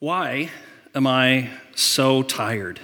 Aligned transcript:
Why 0.00 0.48
am 0.94 1.06
I 1.06 1.50
so 1.74 2.22
tired? 2.22 2.80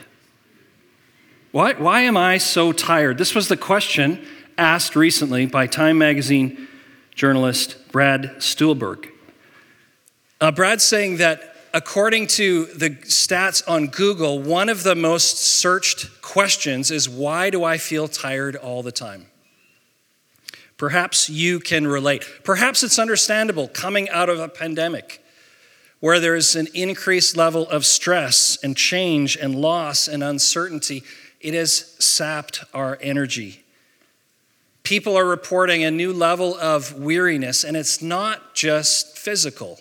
Why, 1.50 1.72
why 1.72 2.02
am 2.02 2.14
I 2.14 2.36
so 2.36 2.72
tired? 2.72 3.16
This 3.16 3.34
was 3.34 3.48
the 3.48 3.56
question 3.56 4.22
asked 4.58 4.94
recently 4.94 5.46
by 5.46 5.66
Time 5.66 5.96
Magazine 5.96 6.68
journalist 7.14 7.90
Brad 7.90 8.42
Stulberg. 8.42 9.08
Uh, 10.42 10.52
Brad's 10.52 10.84
saying 10.84 11.16
that 11.16 11.56
according 11.72 12.26
to 12.26 12.66
the 12.66 12.90
stats 12.90 13.66
on 13.66 13.86
Google, 13.86 14.42
one 14.42 14.68
of 14.68 14.82
the 14.82 14.94
most 14.94 15.38
searched 15.38 16.20
questions 16.20 16.90
is 16.90 17.08
why 17.08 17.48
do 17.48 17.64
I 17.64 17.78
feel 17.78 18.08
tired 18.08 18.56
all 18.56 18.82
the 18.82 18.92
time? 18.92 19.28
Perhaps 20.76 21.30
you 21.30 21.60
can 21.60 21.86
relate. 21.86 22.26
Perhaps 22.44 22.82
it's 22.82 22.98
understandable 22.98 23.68
coming 23.68 24.06
out 24.10 24.28
of 24.28 24.38
a 24.38 24.50
pandemic 24.50 25.22
where 26.00 26.20
there 26.20 26.36
is 26.36 26.54
an 26.54 26.68
increased 26.74 27.36
level 27.36 27.68
of 27.68 27.86
stress 27.86 28.58
and 28.62 28.76
change 28.76 29.36
and 29.36 29.54
loss 29.54 30.08
and 30.08 30.22
uncertainty. 30.22 31.02
It 31.40 31.54
has 31.54 31.94
sapped 31.98 32.64
our 32.74 32.98
energy. 33.00 33.64
People 34.82 35.16
are 35.16 35.24
reporting 35.24 35.82
a 35.82 35.90
new 35.90 36.12
level 36.12 36.54
of 36.56 36.94
weariness, 36.94 37.64
and 37.64 37.76
it's 37.76 38.00
not 38.00 38.54
just 38.54 39.18
physical. 39.18 39.80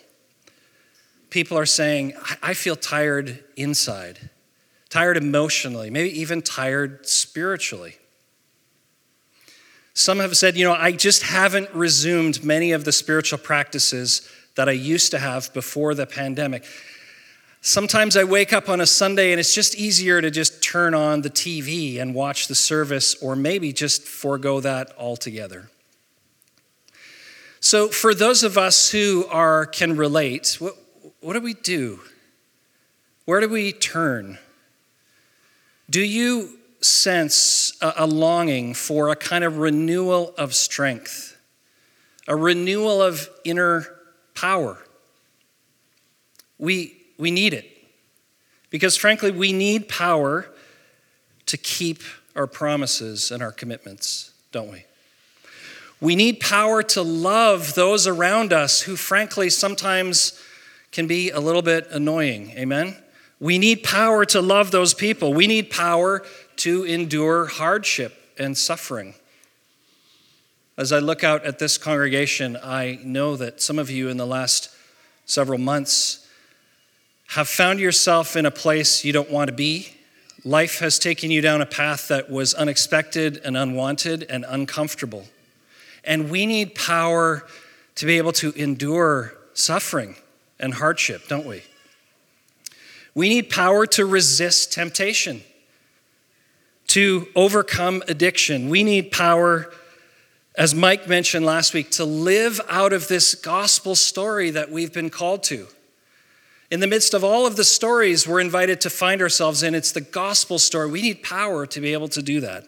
People 1.29 1.57
are 1.57 1.65
saying, 1.65 2.13
I 2.41 2.53
feel 2.53 2.75
tired 2.75 3.43
inside, 3.55 4.29
tired 4.89 5.17
emotionally, 5.17 5.89
maybe 5.89 6.09
even 6.19 6.41
tired 6.41 7.07
spiritually. 7.07 7.97
Some 9.93 10.19
have 10.19 10.35
said, 10.35 10.57
you 10.57 10.65
know, 10.65 10.73
I 10.73 10.91
just 10.91 11.23
haven't 11.23 11.73
resumed 11.73 12.43
many 12.43 12.71
of 12.71 12.83
the 12.83 12.91
spiritual 12.91 13.37
practices 13.39 14.29
that 14.55 14.69
I 14.69 14.73
used 14.73 15.11
to 15.11 15.19
have 15.19 15.53
before 15.53 15.93
the 15.93 16.05
pandemic. 16.05 16.65
Sometimes 17.61 18.15
I 18.15 18.23
wake 18.23 18.53
up 18.53 18.69
on 18.69 18.79
a 18.79 18.85
Sunday 18.85 19.31
and 19.31 19.39
it's 19.39 19.53
just 19.53 19.75
easier 19.75 20.21
to 20.21 20.29
just 20.29 20.61
turn 20.61 20.93
on 20.93 21.21
the 21.21 21.29
TV 21.29 21.99
and 21.99 22.13
watch 22.13 22.47
the 22.47 22.55
service, 22.55 23.15
or 23.23 23.35
maybe 23.35 23.73
just 23.73 24.03
forego 24.03 24.59
that 24.59 24.93
altogether. 24.99 25.69
So, 27.59 27.87
for 27.87 28.13
those 28.13 28.43
of 28.43 28.57
us 28.57 28.91
who 28.91 29.25
are 29.31 29.65
can 29.65 29.97
relate, 29.97 30.57
what, 30.59 30.75
what 31.21 31.33
do 31.33 31.41
we 31.41 31.55
do? 31.55 32.01
Where 33.25 33.39
do 33.41 33.49
we 33.49 33.71
turn? 33.71 34.37
Do 35.89 36.01
you 36.01 36.59
sense 36.81 37.75
a, 37.81 37.93
a 37.97 38.05
longing 38.05 38.75
for 38.75 39.09
a 39.09 39.15
kind 39.15 39.43
of 39.43 39.57
renewal 39.57 40.35
of 40.37 40.53
strength, 40.53 41.35
a 42.27 42.35
renewal 42.35 43.01
of 43.01 43.27
inner 43.43 43.94
power. 44.35 44.77
We, 46.57 46.95
we 47.17 47.31
need 47.31 47.53
it. 47.53 47.65
Because 48.69 48.97
frankly, 48.97 49.31
we 49.31 49.53
need 49.53 49.87
power 49.87 50.47
to 51.45 51.57
keep 51.57 52.03
our 52.35 52.47
promises 52.47 53.31
and 53.31 53.41
our 53.41 53.51
commitments, 53.51 54.33
don't 54.51 54.71
we? 54.71 54.85
We 56.01 56.15
need 56.15 56.39
power 56.39 56.83
to 56.83 57.01
love 57.01 57.73
those 57.73 58.05
around 58.05 58.51
us 58.51 58.81
who, 58.81 58.95
frankly, 58.95 59.49
sometimes 59.49 60.41
can 60.91 61.07
be 61.07 61.29
a 61.29 61.39
little 61.39 61.61
bit 61.61 61.87
annoying. 61.89 62.51
Amen? 62.51 62.95
We 63.39 63.57
need 63.57 63.83
power 63.83 64.25
to 64.25 64.41
love 64.41 64.71
those 64.71 64.93
people. 64.93 65.33
We 65.33 65.47
need 65.47 65.69
power 65.69 66.23
to 66.57 66.83
endure 66.83 67.45
hardship 67.45 68.13
and 68.37 68.57
suffering. 68.57 69.15
As 70.77 70.91
I 70.91 70.99
look 70.99 71.23
out 71.23 71.45
at 71.45 71.57
this 71.57 71.77
congregation, 71.77 72.57
I 72.61 72.99
know 73.01 73.37
that 73.37 73.61
some 73.61 73.79
of 73.79 73.89
you 73.89 74.09
in 74.09 74.17
the 74.17 74.25
last 74.25 74.69
several 75.25 75.57
months 75.57 76.27
have 77.27 77.47
found 77.47 77.79
yourself 77.79 78.35
in 78.35 78.45
a 78.45 78.51
place 78.51 79.05
you 79.05 79.13
don't 79.13 79.31
want 79.31 79.47
to 79.47 79.55
be. 79.55 79.95
Life 80.43 80.79
has 80.79 80.99
taken 80.99 81.31
you 81.31 81.39
down 81.39 81.61
a 81.61 81.65
path 81.65 82.09
that 82.09 82.29
was 82.29 82.53
unexpected 82.53 83.39
and 83.45 83.55
unwanted 83.55 84.23
and 84.23 84.45
uncomfortable. 84.47 85.25
And 86.03 86.29
we 86.29 86.45
need 86.45 86.75
power 86.75 87.47
to 87.95 88.05
be 88.05 88.17
able 88.17 88.33
to 88.33 88.51
endure 88.51 89.33
suffering 89.53 90.15
and 90.59 90.73
hardship, 90.73 91.27
don't 91.29 91.45
we? 91.45 91.63
We 93.15 93.29
need 93.29 93.49
power 93.49 93.87
to 93.87 94.05
resist 94.05 94.73
temptation 94.73 95.41
to 96.87 97.27
overcome 97.33 98.03
addiction. 98.09 98.69
We 98.69 98.83
need 98.83 99.11
power, 99.11 99.71
as 100.57 100.73
Mike 100.73 101.07
mentioned 101.07 101.45
last 101.45 101.73
week, 101.73 101.91
to 101.91 102.05
live 102.05 102.61
out 102.69 102.93
of 102.93 103.07
this 103.07 103.35
gospel 103.35 103.95
story 103.95 104.51
that 104.51 104.71
we've 104.71 104.93
been 104.93 105.09
called 105.09 105.43
to. 105.43 105.67
In 106.71 106.79
the 106.79 106.87
midst 106.87 107.13
of 107.13 107.23
all 107.23 107.45
of 107.45 107.57
the 107.57 107.63
stories 107.63 108.27
we're 108.27 108.39
invited 108.39 108.81
to 108.81 108.89
find 108.89 109.21
ourselves 109.21 109.63
in, 109.63 109.75
it's 109.75 109.91
the 109.91 110.01
gospel 110.01 110.57
story. 110.57 110.89
We 110.89 111.01
need 111.01 111.23
power 111.23 111.65
to 111.67 111.81
be 111.81 111.93
able 111.93 112.07
to 112.09 112.21
do 112.21 112.39
that. 112.41 112.65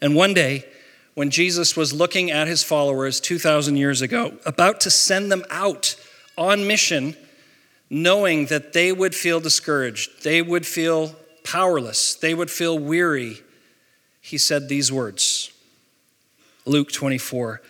And 0.00 0.14
one 0.14 0.32
day, 0.32 0.64
when 1.14 1.30
Jesus 1.30 1.76
was 1.76 1.92
looking 1.92 2.30
at 2.30 2.46
his 2.46 2.62
followers 2.62 3.20
2,000 3.20 3.76
years 3.76 4.00
ago, 4.02 4.34
about 4.44 4.80
to 4.82 4.90
send 4.90 5.32
them 5.32 5.44
out 5.50 5.96
on 6.38 6.66
mission, 6.66 7.16
knowing 7.90 8.46
that 8.46 8.72
they 8.72 8.92
would 8.92 9.14
feel 9.14 9.40
discouraged, 9.40 10.22
they 10.22 10.40
would 10.40 10.66
feel 10.66 11.16
powerless, 11.42 12.14
they 12.14 12.34
would 12.34 12.50
feel 12.50 12.78
weary, 12.78 13.42
he 14.20 14.38
said 14.38 14.68
these 14.68 14.92
words 14.92 15.52
Luke 16.66 16.90
24 16.90 17.62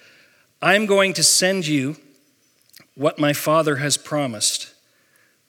I'm 0.63 0.87
going 0.87 1.13
to 1.13 1.23
send 1.23 1.67
you 1.67 1.97
what 2.95 3.19
my 3.19 3.35
Father 3.35 3.77
has 3.77 3.99
promised, 3.99 4.73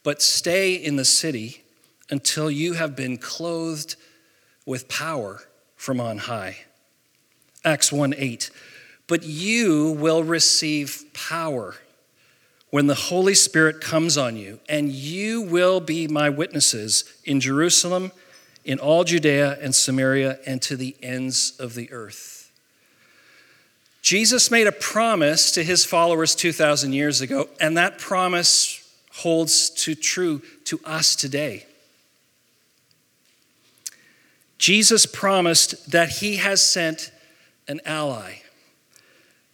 but 0.04 0.22
stay 0.22 0.76
in 0.76 0.98
the 0.98 1.06
city 1.06 1.64
until 2.10 2.52
you 2.52 2.74
have 2.74 2.96
been 2.96 3.18
clothed 3.18 3.96
with 4.66 4.90
power 4.90 5.44
from 5.78 6.02
on 6.02 6.18
high. 6.18 6.58
Acts 7.64 7.92
1 7.92 8.14
8. 8.18 8.52
But 9.08 9.24
you 9.24 9.92
will 9.92 10.24
receive 10.26 11.06
power 11.14 11.76
when 12.70 12.88
the 12.88 12.96
Holy 12.96 13.34
Spirit 13.34 13.80
comes 13.80 14.18
on 14.18 14.36
you, 14.36 14.60
and 14.68 14.92
you 14.92 15.42
will 15.42 15.80
be 15.80 16.06
my 16.06 16.30
witnesses 16.30 17.06
in 17.24 17.40
Jerusalem, 17.40 18.12
in 18.66 18.78
all 18.78 19.06
Judea 19.06 19.58
and 19.62 19.74
Samaria, 19.74 20.40
and 20.46 20.62
to 20.64 20.76
the 20.76 20.98
ends 21.02 21.54
of 21.60 21.76
the 21.76 21.90
earth. 21.94 22.37
Jesus 24.02 24.50
made 24.50 24.68
a 24.68 24.72
promise 24.72 25.52
to 25.52 25.64
his 25.64 25.84
followers 25.84 26.36
2,000 26.36 26.94
years 26.94 27.22
ago, 27.22 27.50
and 27.60 27.78
that 27.78 27.98
promise 27.98 28.84
holds 29.12 29.70
to 29.70 29.96
true 29.96 30.42
to 30.66 30.80
us 30.86 31.16
today. 31.16 31.66
Jesus 34.58 35.06
promised 35.06 35.92
that 35.92 36.10
he 36.10 36.38
has 36.38 36.62
sent 36.62 37.12
an 37.68 37.82
ally, 37.86 38.40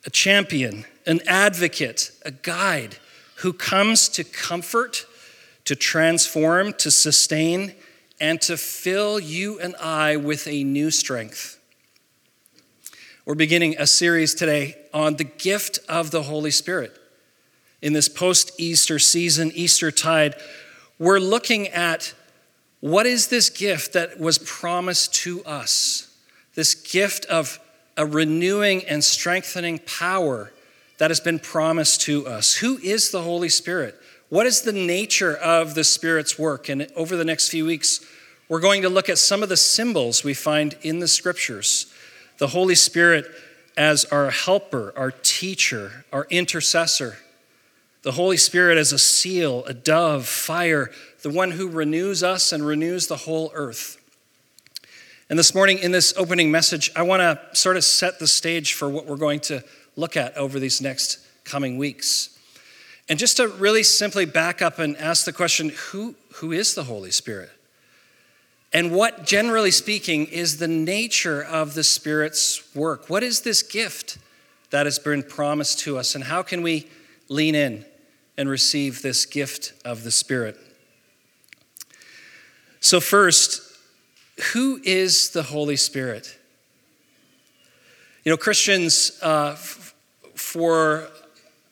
a 0.05 0.09
champion, 0.09 0.85
an 1.05 1.19
advocate, 1.27 2.11
a 2.23 2.31
guide 2.31 2.97
who 3.37 3.53
comes 3.53 4.07
to 4.09 4.23
comfort, 4.23 5.05
to 5.65 5.75
transform, 5.75 6.73
to 6.73 6.91
sustain, 6.91 7.73
and 8.19 8.39
to 8.41 8.55
fill 8.55 9.19
you 9.19 9.59
and 9.59 9.75
I 9.77 10.15
with 10.15 10.47
a 10.47 10.63
new 10.63 10.91
strength. 10.91 11.59
We're 13.25 13.35
beginning 13.35 13.77
a 13.79 13.87
series 13.87 14.35
today 14.35 14.75
on 14.93 15.15
the 15.15 15.23
gift 15.23 15.79
of 15.87 16.11
the 16.11 16.23
Holy 16.23 16.51
Spirit. 16.51 16.91
In 17.81 17.93
this 17.93 18.09
post 18.09 18.51
Easter 18.57 18.99
season, 18.99 19.49
Easter 19.55 19.91
tide, 19.91 20.35
we're 20.99 21.19
looking 21.19 21.69
at 21.69 22.13
what 22.81 23.05
is 23.05 23.29
this 23.29 23.49
gift 23.49 23.93
that 23.93 24.19
was 24.19 24.39
promised 24.39 25.13
to 25.23 25.41
us? 25.45 26.13
This 26.55 26.75
gift 26.75 27.25
of 27.27 27.61
a 27.95 28.05
renewing 28.05 28.83
and 28.83 29.01
strengthening 29.01 29.79
power 29.79 30.51
that 30.97 31.09
has 31.09 31.21
been 31.21 31.39
promised 31.39 32.01
to 32.01 32.27
us. 32.27 32.55
Who 32.55 32.77
is 32.79 33.11
the 33.11 33.21
Holy 33.21 33.47
Spirit? 33.47 33.95
What 34.27 34.47
is 34.47 34.63
the 34.63 34.73
nature 34.73 35.33
of 35.33 35.75
the 35.75 35.85
Spirit's 35.85 36.37
work? 36.37 36.67
And 36.67 36.91
over 36.93 37.15
the 37.15 37.23
next 37.23 37.47
few 37.47 37.65
weeks, 37.65 38.05
we're 38.49 38.59
going 38.59 38.81
to 38.81 38.89
look 38.89 39.07
at 39.07 39.17
some 39.17 39.41
of 39.41 39.47
the 39.47 39.55
symbols 39.55 40.25
we 40.25 40.33
find 40.33 40.75
in 40.81 40.99
the 40.99 41.07
scriptures. 41.07 41.92
The 42.37 42.47
Holy 42.47 42.75
Spirit 42.75 43.25
as 43.77 44.05
our 44.05 44.29
helper, 44.29 44.93
our 44.95 45.11
teacher, 45.11 46.05
our 46.11 46.27
intercessor. 46.29 47.17
The 48.03 48.13
Holy 48.13 48.37
Spirit 48.37 48.77
as 48.77 48.91
a 48.91 48.99
seal, 48.99 49.63
a 49.65 49.73
dove, 49.73 50.27
fire, 50.27 50.91
the 51.21 51.29
one 51.29 51.51
who 51.51 51.69
renews 51.69 52.21
us 52.21 52.51
and 52.51 52.65
renews 52.65 53.07
the 53.07 53.15
whole 53.15 53.51
earth. 53.55 53.97
And 55.29 55.39
this 55.39 55.55
morning, 55.55 55.79
in 55.79 55.91
this 55.91 56.13
opening 56.17 56.51
message, 56.51 56.91
I 56.95 57.03
want 57.03 57.21
to 57.21 57.55
sort 57.55 57.77
of 57.77 57.85
set 57.85 58.19
the 58.19 58.27
stage 58.27 58.73
for 58.73 58.89
what 58.89 59.05
we're 59.05 59.15
going 59.15 59.39
to 59.41 59.63
look 59.95 60.17
at 60.17 60.35
over 60.35 60.59
these 60.59 60.81
next 60.81 61.19
coming 61.45 61.77
weeks. 61.77 62.37
And 63.07 63.17
just 63.17 63.37
to 63.37 63.47
really 63.47 63.83
simply 63.83 64.25
back 64.25 64.61
up 64.61 64.79
and 64.79 64.97
ask 64.97 65.25
the 65.25 65.33
question 65.33 65.69
who, 65.69 66.15
who 66.35 66.51
is 66.51 66.75
the 66.75 66.83
Holy 66.83 67.11
Spirit? 67.11 67.49
And 68.73 68.91
what, 68.91 69.25
generally 69.25 69.71
speaking, 69.71 70.25
is 70.25 70.57
the 70.57 70.67
nature 70.67 71.43
of 71.43 71.75
the 71.75 71.83
Spirit's 71.83 72.75
work? 72.75 73.09
What 73.09 73.21
is 73.21 73.41
this 73.41 73.61
gift 73.61 74.17
that 74.71 74.87
has 74.87 74.97
been 74.97 75.21
promised 75.21 75.79
to 75.79 75.97
us? 75.97 76.15
And 76.15 76.23
how 76.23 76.41
can 76.41 76.63
we 76.63 76.87
lean 77.29 77.55
in 77.55 77.85
and 78.37 78.49
receive 78.49 79.01
this 79.01 79.25
gift 79.25 79.73
of 79.85 80.03
the 80.03 80.11
Spirit. 80.11 80.57
So, 82.79 82.99
first, 82.99 83.61
who 84.53 84.81
is 84.83 85.29
the 85.31 85.43
Holy 85.43 85.75
Spirit? 85.75 86.37
You 88.23 88.31
know, 88.31 88.37
Christians 88.37 89.17
uh, 89.21 89.51
f- 89.53 89.93
for, 90.35 91.09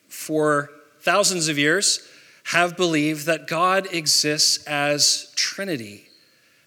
for 0.09 0.69
thousands 1.00 1.48
of 1.48 1.57
years 1.57 2.07
have 2.45 2.77
believed 2.77 3.25
that 3.25 3.48
God 3.48 3.88
exists 3.92 4.63
as 4.65 5.31
Trinity, 5.36 6.07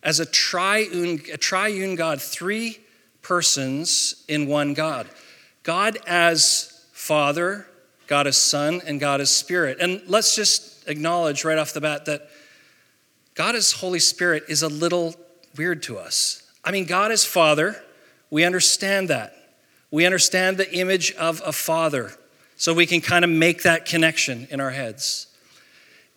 as 0.05 0.21
a 0.21 0.27
triune, 0.27 1.21
a 1.33 1.39
triune 1.39 1.97
God, 1.97 2.21
three 2.21 2.79
persons 3.23 4.25
in 4.29 4.47
one 4.47 4.75
God. 4.75 5.09
God 5.63 5.99
as 6.07 6.87
Father, 6.93 7.67
God 8.07 8.27
as 8.27 8.37
Son, 8.37 8.83
and 8.87 9.01
God 9.01 9.21
as 9.21 9.35
Spirit. 9.35 9.79
And 9.81 10.03
let's 10.07 10.37
just 10.37 10.87
acknowledge 10.87 11.45
right 11.45 11.59
off 11.59 11.73
the 11.73 11.81
bat 11.81 12.05
that 12.05 12.29
God 13.35 13.57
as 13.57 13.73
Holy 13.73 13.99
Spirit 13.99 14.45
is 14.49 14.63
a 14.63 14.69
little 14.69 15.15
weird 15.57 15.83
to 15.85 15.99
us. 15.99 16.43
I 16.63 16.71
mean, 16.71 16.85
God 16.85 17.11
as 17.11 17.25
Father, 17.25 17.83
we 18.31 18.45
understand 18.45 19.09
that. 19.09 19.35
We 19.91 20.05
understand 20.05 20.57
the 20.57 20.73
image 20.73 21.13
of 21.13 21.41
a 21.45 21.53
father, 21.53 22.13
so 22.57 22.75
we 22.75 22.87
can 22.87 23.01
kind 23.01 23.25
of 23.25 23.31
make 23.31 23.63
that 23.63 23.87
connection 23.87 24.49
in 24.51 24.61
our 24.61 24.71
heads. 24.71 25.29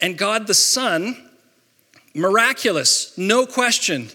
And 0.02 0.18
God 0.18 0.48
the 0.48 0.54
Son, 0.54 1.27
miraculous, 2.18 3.18
no 3.18 3.46
question. 3.46 4.10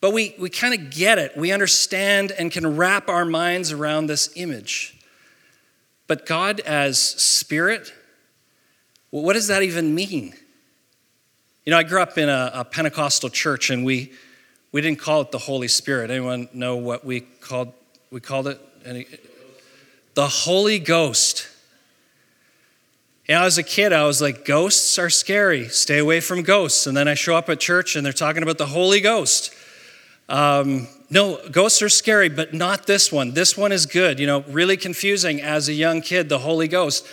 But 0.00 0.12
we, 0.12 0.34
we 0.38 0.48
kind 0.50 0.74
of 0.74 0.90
get 0.90 1.18
it. 1.18 1.36
We 1.36 1.52
understand 1.52 2.32
and 2.32 2.50
can 2.50 2.76
wrap 2.76 3.08
our 3.08 3.24
minds 3.24 3.70
around 3.70 4.06
this 4.06 4.30
image. 4.34 4.98
But 6.06 6.26
God 6.26 6.60
as 6.60 7.00
spirit, 7.00 7.92
well, 9.10 9.22
what 9.22 9.34
does 9.34 9.48
that 9.48 9.62
even 9.62 9.94
mean? 9.94 10.34
You 11.64 11.72
know, 11.72 11.78
I 11.78 11.82
grew 11.82 12.00
up 12.00 12.16
in 12.16 12.28
a, 12.28 12.50
a, 12.54 12.64
Pentecostal 12.64 13.28
church 13.28 13.70
and 13.70 13.84
we, 13.84 14.12
we 14.72 14.80
didn't 14.80 14.98
call 14.98 15.20
it 15.20 15.30
the 15.30 15.38
Holy 15.38 15.68
Spirit. 15.68 16.10
Anyone 16.10 16.48
know 16.52 16.76
what 16.76 17.04
we 17.04 17.20
called, 17.20 17.72
we 18.10 18.20
called 18.20 18.48
it? 18.48 18.58
Any, 18.84 19.06
the 20.14 20.26
Holy 20.26 20.78
Ghost. 20.78 21.46
Know, 23.30 23.44
as 23.44 23.58
a 23.58 23.62
kid, 23.62 23.92
I 23.92 24.04
was 24.06 24.20
like, 24.20 24.44
ghosts 24.44 24.98
are 24.98 25.08
scary. 25.08 25.68
Stay 25.68 25.98
away 25.98 26.20
from 26.20 26.42
ghosts. 26.42 26.88
And 26.88 26.96
then 26.96 27.06
I 27.06 27.14
show 27.14 27.36
up 27.36 27.48
at 27.48 27.60
church 27.60 27.94
and 27.94 28.04
they're 28.04 28.12
talking 28.12 28.42
about 28.42 28.58
the 28.58 28.66
Holy 28.66 29.00
Ghost. 29.00 29.54
Um, 30.28 30.88
no, 31.10 31.40
ghosts 31.50 31.80
are 31.80 31.88
scary, 31.88 32.28
but 32.28 32.52
not 32.52 32.86
this 32.86 33.12
one. 33.12 33.32
This 33.32 33.56
one 33.56 33.70
is 33.70 33.86
good. 33.86 34.18
You 34.18 34.26
know, 34.26 34.42
really 34.48 34.76
confusing 34.76 35.40
as 35.40 35.68
a 35.68 35.72
young 35.72 36.00
kid, 36.00 36.28
the 36.28 36.40
Holy 36.40 36.66
Ghost. 36.66 37.06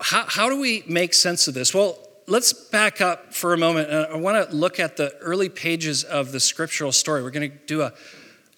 How, 0.00 0.24
how 0.28 0.48
do 0.50 0.60
we 0.60 0.82
make 0.86 1.14
sense 1.14 1.48
of 1.48 1.54
this? 1.54 1.72
Well, 1.72 1.98
let's 2.26 2.52
back 2.52 3.00
up 3.00 3.32
for 3.32 3.54
a 3.54 3.58
moment. 3.58 3.90
And 3.90 4.06
I 4.06 4.16
want 4.16 4.50
to 4.50 4.54
look 4.54 4.78
at 4.78 4.98
the 4.98 5.16
early 5.18 5.48
pages 5.48 6.04
of 6.04 6.30
the 6.30 6.40
scriptural 6.40 6.92
story. 6.92 7.22
We're 7.22 7.30
going 7.30 7.50
to 7.50 7.56
do 7.66 7.80
a, 7.80 7.94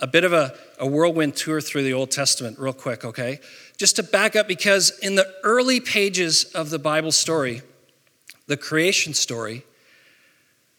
a 0.00 0.08
bit 0.08 0.24
of 0.24 0.32
a, 0.32 0.54
a 0.78 0.86
whirlwind 0.86 1.36
tour 1.36 1.60
through 1.60 1.84
the 1.84 1.92
Old 1.92 2.10
Testament, 2.10 2.58
real 2.58 2.72
quick, 2.72 3.04
okay? 3.04 3.38
Just 3.80 3.96
to 3.96 4.02
back 4.02 4.36
up, 4.36 4.46
because 4.46 4.90
in 4.98 5.14
the 5.14 5.26
early 5.42 5.80
pages 5.80 6.44
of 6.44 6.68
the 6.68 6.78
Bible 6.78 7.12
story, 7.12 7.62
the 8.46 8.58
creation 8.58 9.14
story, 9.14 9.64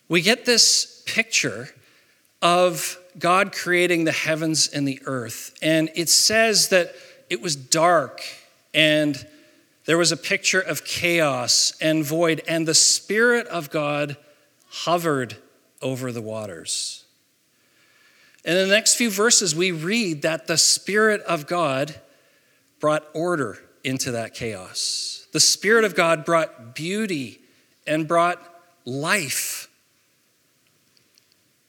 we 0.07 0.21
get 0.21 0.45
this 0.45 1.01
picture 1.07 1.69
of 2.43 2.99
God 3.17 3.53
creating 3.53 4.03
the 4.03 4.11
heavens 4.11 4.67
and 4.67 4.87
the 4.87 5.01
earth. 5.05 5.57
And 5.63 5.89
it 5.95 6.09
says 6.09 6.67
that 6.67 6.93
it 7.27 7.41
was 7.41 7.55
dark 7.55 8.21
and 8.71 9.27
there 9.85 9.97
was 9.97 10.11
a 10.11 10.17
picture 10.17 10.61
of 10.61 10.85
chaos 10.85 11.73
and 11.81 12.05
void, 12.05 12.43
and 12.47 12.67
the 12.67 12.75
Spirit 12.75 13.47
of 13.47 13.71
God 13.71 14.15
hovered 14.69 15.37
over 15.81 16.11
the 16.11 16.21
waters. 16.21 17.03
And 18.45 18.59
in 18.59 18.69
the 18.69 18.75
next 18.75 18.93
few 18.93 19.09
verses, 19.09 19.55
we 19.55 19.71
read 19.71 20.21
that 20.21 20.45
the 20.45 20.59
Spirit 20.59 21.21
of 21.21 21.47
God 21.47 21.99
brought 22.81 23.05
order 23.13 23.57
into 23.85 24.11
that 24.11 24.33
chaos. 24.33 25.27
The 25.31 25.39
Spirit 25.39 25.85
of 25.85 25.95
God 25.95 26.25
brought 26.25 26.75
beauty 26.75 27.39
and 27.87 28.07
brought 28.07 28.41
life 28.83 29.69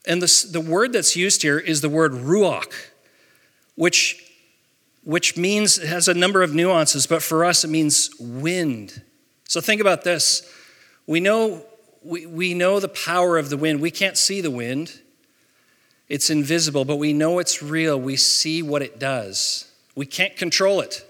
and 0.05 0.21
this, 0.21 0.43
the 0.43 0.61
word 0.61 0.93
that's 0.93 1.15
used 1.15 1.41
here 1.41 1.57
is 1.57 1.81
the 1.81 1.89
word 1.89 2.11
ruach, 2.11 2.71
which, 3.75 4.31
which 5.03 5.37
means, 5.37 5.77
it 5.77 5.87
has 5.87 6.07
a 6.07 6.13
number 6.13 6.43
of 6.43 6.53
nuances, 6.53 7.07
but 7.07 7.23
for 7.23 7.45
us 7.45 7.63
it 7.63 7.69
means 7.69 8.09
wind. 8.19 9.01
So 9.47 9.61
think 9.61 9.79
about 9.79 10.03
this. 10.03 10.49
We 11.07 11.19
know, 11.19 11.65
we, 12.01 12.25
we 12.25 12.53
know 12.53 12.79
the 12.79 12.89
power 12.89 13.37
of 13.37 13.49
the 13.49 13.57
wind. 13.57 13.79
We 13.79 13.91
can't 13.91 14.17
see 14.17 14.41
the 14.41 14.51
wind, 14.51 14.99
it's 16.09 16.29
invisible, 16.29 16.83
but 16.83 16.97
we 16.97 17.13
know 17.13 17.39
it's 17.39 17.63
real. 17.63 17.99
We 17.99 18.17
see 18.17 18.61
what 18.61 18.81
it 18.81 18.99
does. 18.99 19.71
We 19.95 20.05
can't 20.05 20.35
control 20.35 20.81
it. 20.81 21.05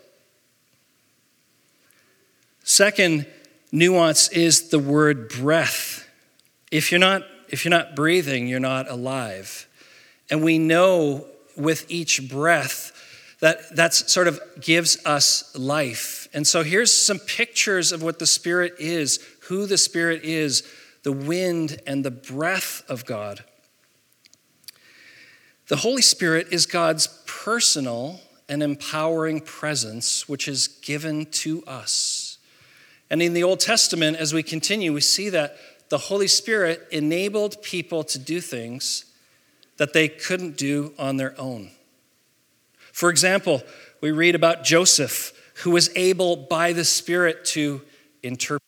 Second 2.64 3.28
nuance 3.72 4.30
is 4.30 4.70
the 4.70 4.80
word 4.80 5.30
breath. 5.30 6.08
If 6.72 6.92
you're 6.92 7.00
not 7.00 7.24
if 7.50 7.64
you're 7.64 7.70
not 7.70 7.96
breathing, 7.96 8.48
you're 8.48 8.60
not 8.60 8.90
alive. 8.90 9.68
And 10.30 10.44
we 10.44 10.58
know 10.58 11.28
with 11.56 11.86
each 11.90 12.28
breath 12.30 12.92
that 13.42 13.76
that 13.76 13.94
sort 13.94 14.28
of 14.28 14.40
gives 14.60 14.98
us 15.06 15.56
life. 15.56 16.28
And 16.34 16.48
so 16.48 16.64
here's 16.64 16.92
some 16.92 17.20
pictures 17.20 17.92
of 17.92 18.02
what 18.02 18.18
the 18.20 18.26
Spirit 18.26 18.74
is, 18.80 19.20
who 19.42 19.66
the 19.66 19.78
Spirit 19.78 20.24
is, 20.24 20.64
the 21.04 21.12
wind 21.12 21.80
and 21.86 22.04
the 22.04 22.12
breath 22.12 22.84
of 22.88 23.06
God. 23.06 23.44
The 25.68 25.76
Holy 25.78 26.02
Spirit 26.02 26.48
is 26.52 26.66
God's 26.66 27.08
personal 27.26 28.20
and 28.50 28.62
empowering 28.62 29.42
presence, 29.42 30.28
which 30.28 30.48
is 30.48 30.68
given 30.68 31.26
to 31.28 31.64
us. 31.66 32.38
And 33.10 33.22
in 33.22 33.34
the 33.34 33.44
Old 33.44 33.60
Testament, 33.60 34.18
as 34.18 34.34
we 34.34 34.44
continue, 34.44 34.94
we 34.94 35.02
see 35.02 35.30
that 35.30 35.58
the 35.90 35.98
Holy 35.98 36.28
Spirit 36.28 36.88
enabled 36.92 37.62
people 37.62 38.04
to 38.06 38.18
do 38.18 38.42
things 38.42 39.06
that 39.78 39.94
they 39.94 40.08
couldn't 40.08 40.58
do 40.58 40.94
on 40.98 41.18
their 41.18 41.40
own. 41.40 41.72
For 42.92 43.10
example, 43.10 43.62
we 44.02 44.12
read 44.12 44.36
about 44.36 44.64
Joseph, 44.64 45.32
who 45.64 45.72
was 45.72 45.90
able 45.96 46.36
by 46.36 46.74
the 46.74 46.86
Spirit 46.86 47.46
to 47.46 47.82
interpret. 48.22 48.62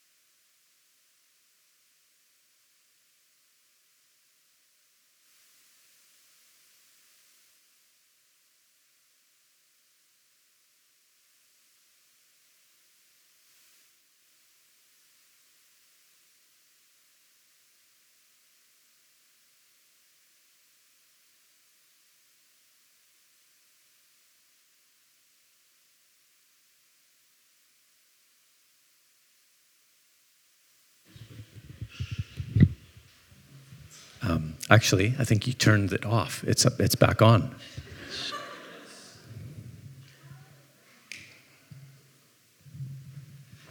Actually, 34.70 35.14
I 35.20 35.24
think 35.24 35.46
you 35.46 35.54
turned 35.54 35.94
it 35.94 36.06
off. 36.06 36.44
It's, 36.44 36.66
up, 36.66 36.80
it's 36.80 36.96
back 36.96 37.22
on. 37.22 37.56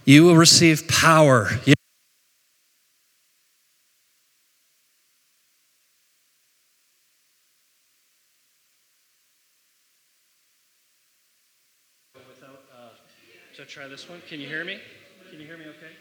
You 0.04 0.24
will 0.24 0.36
receive 0.36 0.86
power. 0.86 1.50
So 13.56 13.62
try 13.62 13.86
this 13.86 14.08
one. 14.08 14.20
Can 14.28 14.40
you 14.40 14.48
hear 14.48 14.64
me? 14.64 14.80
Can 15.30 15.40
you 15.40 15.46
hear 15.46 15.56
me 15.56 15.64
okay? 15.66 15.92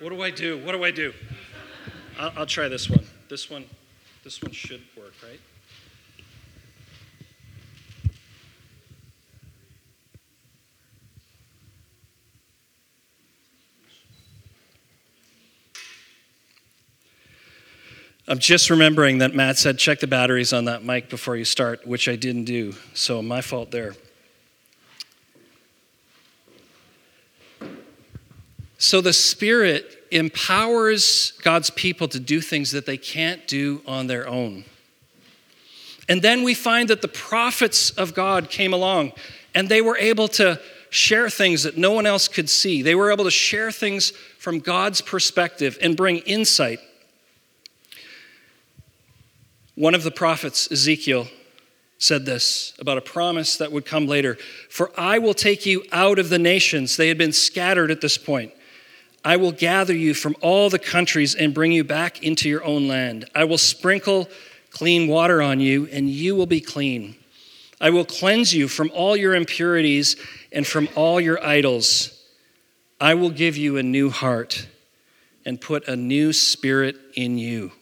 What 0.00 0.10
do 0.10 0.20
I 0.20 0.30
do? 0.30 0.58
What 0.64 0.72
do 0.72 0.82
I 0.84 0.90
do? 0.90 1.12
I'll, 2.18 2.32
I'll 2.38 2.46
try 2.46 2.66
this 2.68 2.90
one. 2.90 3.05
This 3.28 3.50
one, 3.50 3.64
this 4.22 4.40
one 4.40 4.52
should 4.52 4.82
work, 4.96 5.12
right? 5.22 5.40
I'm 18.28 18.38
just 18.38 18.70
remembering 18.70 19.18
that 19.18 19.34
Matt 19.34 19.56
said 19.56 19.78
check 19.78 20.00
the 20.00 20.06
batteries 20.06 20.52
on 20.52 20.64
that 20.64 20.84
mic 20.84 21.08
before 21.08 21.36
you 21.36 21.44
start, 21.44 21.86
which 21.86 22.08
I 22.08 22.16
didn't 22.16 22.44
do. 22.44 22.74
So 22.94 23.22
my 23.22 23.40
fault 23.40 23.70
there. 23.70 23.94
So 28.78 29.00
the 29.00 29.12
Spirit 29.12 30.05
empowers 30.16 31.32
God's 31.42 31.70
people 31.70 32.08
to 32.08 32.20
do 32.20 32.40
things 32.40 32.72
that 32.72 32.86
they 32.86 32.96
can't 32.96 33.46
do 33.46 33.82
on 33.86 34.06
their 34.06 34.28
own. 34.28 34.64
And 36.08 36.22
then 36.22 36.42
we 36.42 36.54
find 36.54 36.88
that 36.90 37.02
the 37.02 37.08
prophets 37.08 37.90
of 37.90 38.14
God 38.14 38.50
came 38.50 38.72
along 38.72 39.12
and 39.54 39.68
they 39.68 39.80
were 39.80 39.96
able 39.96 40.28
to 40.28 40.60
share 40.90 41.28
things 41.28 41.64
that 41.64 41.76
no 41.76 41.92
one 41.92 42.06
else 42.06 42.28
could 42.28 42.48
see. 42.48 42.82
They 42.82 42.94
were 42.94 43.10
able 43.10 43.24
to 43.24 43.30
share 43.30 43.72
things 43.72 44.10
from 44.38 44.60
God's 44.60 45.00
perspective 45.00 45.78
and 45.82 45.96
bring 45.96 46.18
insight. 46.18 46.78
One 49.74 49.94
of 49.94 50.04
the 50.04 50.10
prophets, 50.10 50.70
Ezekiel, 50.70 51.28
said 51.98 52.24
this 52.24 52.74
about 52.78 52.98
a 52.98 53.02
promise 53.02 53.56
that 53.56 53.72
would 53.72 53.84
come 53.84 54.06
later 54.06 54.36
For 54.68 54.90
I 54.98 55.18
will 55.18 55.34
take 55.34 55.66
you 55.66 55.84
out 55.92 56.18
of 56.18 56.28
the 56.28 56.38
nations. 56.38 56.96
They 56.96 57.08
had 57.08 57.18
been 57.18 57.32
scattered 57.32 57.90
at 57.90 58.00
this 58.00 58.18
point. 58.18 58.52
I 59.26 59.38
will 59.38 59.50
gather 59.50 59.92
you 59.92 60.14
from 60.14 60.36
all 60.40 60.70
the 60.70 60.78
countries 60.78 61.34
and 61.34 61.52
bring 61.52 61.72
you 61.72 61.82
back 61.82 62.22
into 62.22 62.48
your 62.48 62.62
own 62.62 62.86
land. 62.86 63.28
I 63.34 63.42
will 63.42 63.58
sprinkle 63.58 64.28
clean 64.70 65.08
water 65.08 65.42
on 65.42 65.58
you, 65.58 65.88
and 65.90 66.08
you 66.08 66.36
will 66.36 66.46
be 66.46 66.60
clean. 66.60 67.16
I 67.80 67.90
will 67.90 68.04
cleanse 68.04 68.54
you 68.54 68.68
from 68.68 68.88
all 68.94 69.16
your 69.16 69.34
impurities 69.34 70.14
and 70.52 70.64
from 70.64 70.88
all 70.94 71.20
your 71.20 71.44
idols. 71.44 72.24
I 73.00 73.14
will 73.14 73.30
give 73.30 73.56
you 73.56 73.76
a 73.78 73.82
new 73.82 74.10
heart 74.10 74.68
and 75.44 75.60
put 75.60 75.88
a 75.88 75.96
new 75.96 76.32
spirit 76.32 76.96
in 77.16 77.36
you. 77.36 77.72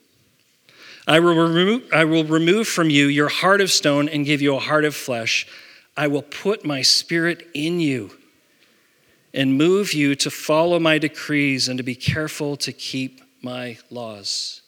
I 1.06 1.20
will, 1.20 1.34
remove, 1.34 1.82
I 1.92 2.06
will 2.06 2.24
remove 2.24 2.68
from 2.68 2.88
you 2.88 3.04
your 3.04 3.28
heart 3.28 3.60
of 3.60 3.70
stone 3.70 4.08
and 4.08 4.24
give 4.24 4.40
you 4.40 4.56
a 4.56 4.60
heart 4.60 4.86
of 4.86 4.94
flesh. 4.94 5.46
I 5.94 6.06
will 6.06 6.22
put 6.22 6.64
my 6.64 6.80
spirit 6.80 7.46
in 7.52 7.80
you 7.80 8.12
and 9.34 9.58
move 9.58 9.92
you 9.92 10.14
to 10.14 10.30
follow 10.30 10.78
my 10.78 10.96
decrees 10.96 11.68
and 11.68 11.76
to 11.76 11.84
be 11.84 11.94
careful 11.94 12.56
to 12.56 12.72
keep 12.72 13.20
my 13.42 13.76
laws. 13.90 14.62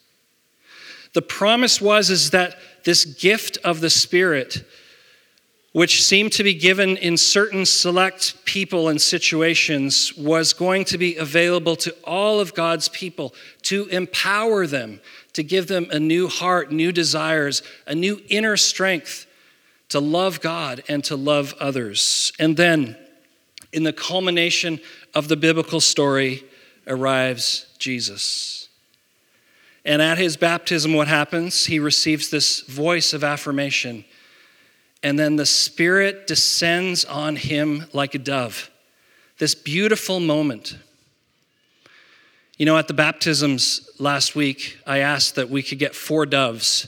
The 1.13 1.21
promise 1.23 1.81
was 1.81 2.11
is 2.11 2.29
that 2.31 2.59
this 2.83 3.05
gift 3.05 3.57
of 3.63 3.81
the 3.81 3.89
spirit 3.89 4.63
which 5.77 6.03
seemed 6.03 6.31
to 6.31 6.43
be 6.43 6.55
given 6.55 6.97
in 6.97 7.15
certain 7.15 7.63
select 7.63 8.43
people 8.45 8.87
and 8.89 8.99
situations, 8.99 10.11
was 10.17 10.51
going 10.51 10.83
to 10.83 10.97
be 10.97 11.15
available 11.17 11.75
to 11.75 11.95
all 12.03 12.39
of 12.39 12.55
God's 12.55 12.89
people 12.89 13.31
to 13.61 13.85
empower 13.89 14.65
them, 14.65 14.99
to 15.33 15.43
give 15.43 15.67
them 15.67 15.85
a 15.91 15.99
new 15.99 16.27
heart, 16.29 16.71
new 16.71 16.91
desires, 16.91 17.61
a 17.85 17.93
new 17.93 18.19
inner 18.27 18.57
strength 18.57 19.27
to 19.89 19.99
love 19.99 20.41
God 20.41 20.83
and 20.87 21.03
to 21.03 21.15
love 21.15 21.53
others. 21.59 22.31
And 22.39 22.57
then, 22.57 22.97
in 23.73 23.83
the 23.83 23.93
culmination 23.93 24.79
of 25.13 25.27
the 25.27 25.37
biblical 25.37 25.79
story, 25.79 26.43
arrives 26.87 27.65
Jesus. 27.79 28.69
And 29.83 30.01
at 30.01 30.17
his 30.17 30.37
baptism, 30.37 30.93
what 30.93 31.07
happens? 31.07 31.65
He 31.65 31.79
receives 31.79 32.29
this 32.29 32.61
voice 32.61 33.13
of 33.13 33.23
affirmation 33.23 34.05
and 35.03 35.17
then 35.17 35.35
the 35.35 35.45
Spirit 35.45 36.27
descends 36.27 37.05
on 37.05 37.35
him 37.35 37.85
like 37.93 38.15
a 38.15 38.19
dove. 38.19 38.69
This 39.37 39.53
beautiful 39.53 40.19
moment. 40.19 40.77
You 42.57 42.65
know, 42.65 42.77
at 42.77 42.87
the 42.87 42.93
baptisms 42.93 43.87
last 43.99 44.35
week, 44.35 44.77
I 44.87 44.99
asked 44.99 45.35
that 45.35 45.49
we 45.49 45.61
could 45.61 45.77
get 45.77 45.93
four 45.93 46.25
doves 46.25 46.87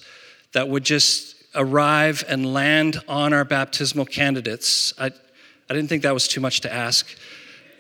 that 0.54 0.68
would 0.68 0.84
just 0.84 1.36
arrive 1.54 2.24
and 2.28 2.54
land 2.54 3.02
on 3.08 3.34
our 3.34 3.46
baptismal 3.46 4.06
candidates. 4.06 4.94
I, 4.98 5.12
I 5.70 5.74
didn't 5.74 5.90
think 5.90 6.04
that 6.04 6.14
was 6.14 6.28
too 6.28 6.42
much 6.42 6.62
to 6.62 6.74
ask. 6.74 7.08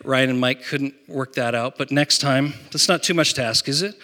Ryan 0.03 0.29
and 0.29 0.39
Mike 0.39 0.63
couldn't 0.63 0.93
work 1.07 1.33
that 1.33 1.55
out, 1.55 1.77
but 1.77 1.91
next 1.91 2.19
time, 2.19 2.53
that's 2.71 2.87
not 2.87 3.03
too 3.03 3.13
much 3.13 3.33
to 3.33 3.43
ask, 3.43 3.67
is 3.67 3.81
it? 3.81 3.95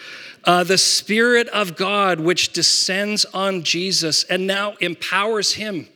Uh, 0.44 0.62
the 0.62 0.78
Spirit 0.78 1.48
of 1.48 1.76
God, 1.76 2.20
which 2.20 2.52
descends 2.52 3.24
on 3.26 3.62
Jesus 3.62 4.24
and 4.24 4.46
now 4.46 4.74
empowers 4.80 5.54
him 5.54 5.88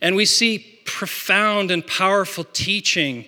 and 0.00 0.16
we 0.16 0.24
see 0.24 0.80
profound 0.84 1.70
and 1.70 1.86
powerful 1.86 2.44
teaching. 2.44 3.26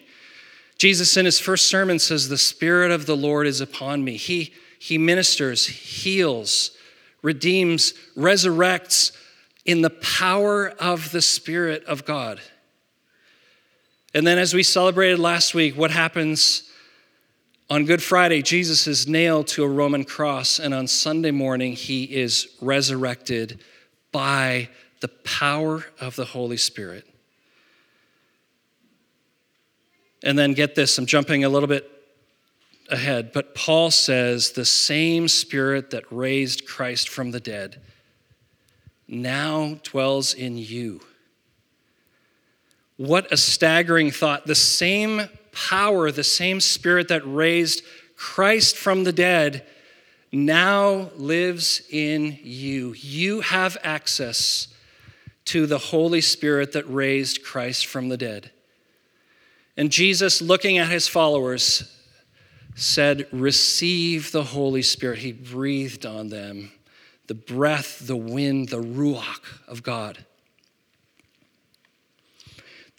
Jesus, 0.79 1.17
in 1.17 1.25
his 1.25 1.39
first 1.39 1.67
sermon, 1.67 1.99
says, 1.99 2.29
The 2.29 2.39
Spirit 2.39 2.91
of 2.91 3.07
the 3.07 3.17
Lord 3.17 3.47
is 3.47 3.61
upon 3.61 4.05
me. 4.05 4.17
He, 4.17 4.53
he 4.79 4.99
ministers, 4.99 5.67
heals, 5.67 6.71
redeems, 7.23 7.93
resurrects 8.17 9.13
in 9.65 9.83
the 9.83 9.91
power 9.91 10.71
of 10.79 11.11
the 11.13 11.23
Spirit 11.23 11.85
of 11.85 12.05
God. 12.05 12.41
And 14.13 14.27
then, 14.27 14.39
as 14.39 14.55
we 14.55 14.63
celebrated 14.63 15.19
last 15.19 15.55
week, 15.55 15.77
what 15.77 15.91
happens 15.93 16.65
on 17.69 17.85
Good 17.85 18.03
Friday? 18.03 18.43
Jesus 18.43 18.87
is 18.87 19.07
nailed 19.07 19.47
to 19.49 19.63
a 19.63 19.69
Roman 19.69 20.05
cross, 20.05 20.59
and 20.59 20.75
on 20.75 20.89
Sunday 20.89 21.31
morning, 21.31 21.75
he 21.75 22.05
is 22.05 22.49
resurrected 22.61 23.63
by 24.11 24.69
the 25.01 25.09
power 25.09 25.85
of 26.01 26.17
the 26.17 26.25
Holy 26.25 26.57
Spirit. 26.57 27.07
And 30.25 30.39
then 30.39 30.55
get 30.55 30.75
this, 30.75 30.99
I'm 30.99 31.07
jumping 31.07 31.45
a 31.45 31.49
little 31.49 31.69
bit 31.69 31.89
ahead, 32.91 33.31
but 33.33 33.55
Paul 33.55 33.91
says 33.91 34.51
the 34.51 34.65
same 34.65 35.29
Spirit 35.29 35.91
that 35.91 36.05
raised 36.11 36.67
Christ 36.67 37.09
from 37.09 37.31
the 37.31 37.41
dead 37.41 37.81
now 39.07 39.79
dwells 39.83 40.35
in 40.35 40.57
you. 40.57 41.01
What 43.01 43.33
a 43.33 43.39
staggering 43.39 44.11
thought. 44.11 44.47
The 44.47 44.55
same 44.55 45.23
power, 45.53 46.13
the 46.13 46.23
same 46.23 46.61
Spirit 46.61 47.09
that 47.09 47.23
raised 47.25 47.83
Christ 48.15 48.77
from 48.77 49.05
the 49.05 49.13
dead 49.13 49.67
now 50.31 51.09
lives 51.17 51.81
in 51.91 52.39
you. 52.43 52.93
You 52.99 53.41
have 53.41 53.79
access 53.83 54.69
to 55.47 55.65
the 55.65 55.79
Holy 55.79 56.21
Spirit 56.21 56.73
that 56.73 56.85
raised 56.93 57.43
Christ 57.43 57.87
from 57.87 58.11
the 58.11 58.19
dead. 58.19 58.51
And 59.79 59.91
Jesus, 59.91 60.43
looking 60.43 60.77
at 60.77 60.91
his 60.91 61.09
followers, 61.09 61.99
said, 62.75 63.27
Receive 63.33 64.31
the 64.31 64.45
Holy 64.45 64.83
Spirit. 64.83 65.21
He 65.21 65.33
breathed 65.33 66.05
on 66.05 66.29
them 66.29 66.71
the 67.29 67.35
breath, 67.35 68.07
the 68.07 68.15
wind, 68.15 68.69
the 68.69 68.83
ruach 68.83 69.41
of 69.67 69.83
God. 69.83 70.27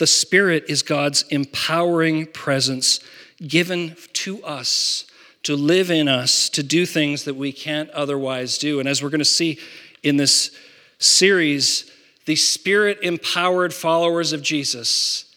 The 0.02 0.08
Spirit 0.08 0.66
is 0.68 0.82
God's 0.82 1.22
empowering 1.30 2.26
presence 2.26 3.02
given 3.40 3.96
to 4.14 4.44
us 4.44 5.06
to 5.44 5.56
live 5.56 5.92
in 5.92 6.08
us, 6.08 6.50
to 6.50 6.64
do 6.64 6.88
things 6.88 7.26
that 7.26 7.36
we 7.36 7.52
can't 7.52 7.88
otherwise 7.92 8.58
do. 8.58 8.80
And 8.80 8.90
as 8.90 9.04
we're 9.04 9.12
going 9.12 9.20
to 9.20 9.26
see 9.26 9.60
in 10.02 10.18
this 10.18 10.58
series, 10.98 11.88
the 12.26 12.36
spirit 12.36 12.98
empowered 13.04 13.76
followers 13.76 14.34
of 14.34 14.42
Jesus 14.42 15.32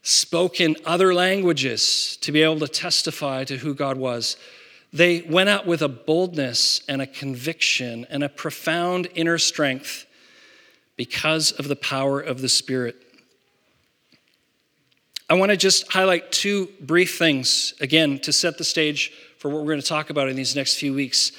spoke 0.00 0.58
in 0.58 0.76
other 0.86 1.12
languages 1.12 2.16
to 2.22 2.32
be 2.32 2.40
able 2.40 2.60
to 2.60 2.68
testify 2.68 3.44
to 3.44 3.58
who 3.58 3.74
God 3.74 3.98
was. 3.98 4.38
They 4.90 5.20
went 5.20 5.50
out 5.50 5.66
with 5.66 5.82
a 5.82 5.88
boldness 5.88 6.80
and 6.88 7.02
a 7.02 7.06
conviction 7.06 8.06
and 8.08 8.24
a 8.24 8.30
profound 8.30 9.08
inner 9.14 9.36
strength 9.36 10.06
because 10.96 11.52
of 11.52 11.68
the 11.68 11.76
power 11.76 12.18
of 12.18 12.40
the 12.40 12.48
Spirit. 12.48 13.02
I 15.28 15.34
want 15.34 15.50
to 15.50 15.56
just 15.56 15.90
highlight 15.90 16.30
two 16.30 16.68
brief 16.80 17.18
things, 17.18 17.74
again, 17.80 18.20
to 18.20 18.32
set 18.32 18.58
the 18.58 18.64
stage 18.64 19.10
for 19.38 19.48
what 19.48 19.58
we're 19.58 19.72
going 19.72 19.80
to 19.80 19.86
talk 19.86 20.08
about 20.08 20.28
in 20.28 20.36
these 20.36 20.54
next 20.54 20.76
few 20.76 20.94
weeks 20.94 21.32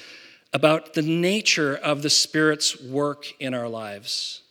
about 0.52 0.92
the 0.92 1.00
nature 1.00 1.74
of 1.76 2.02
the 2.02 2.10
Spirit's 2.10 2.78
work 2.82 3.32
in 3.40 3.54
our 3.54 3.68
lives. 3.68 4.42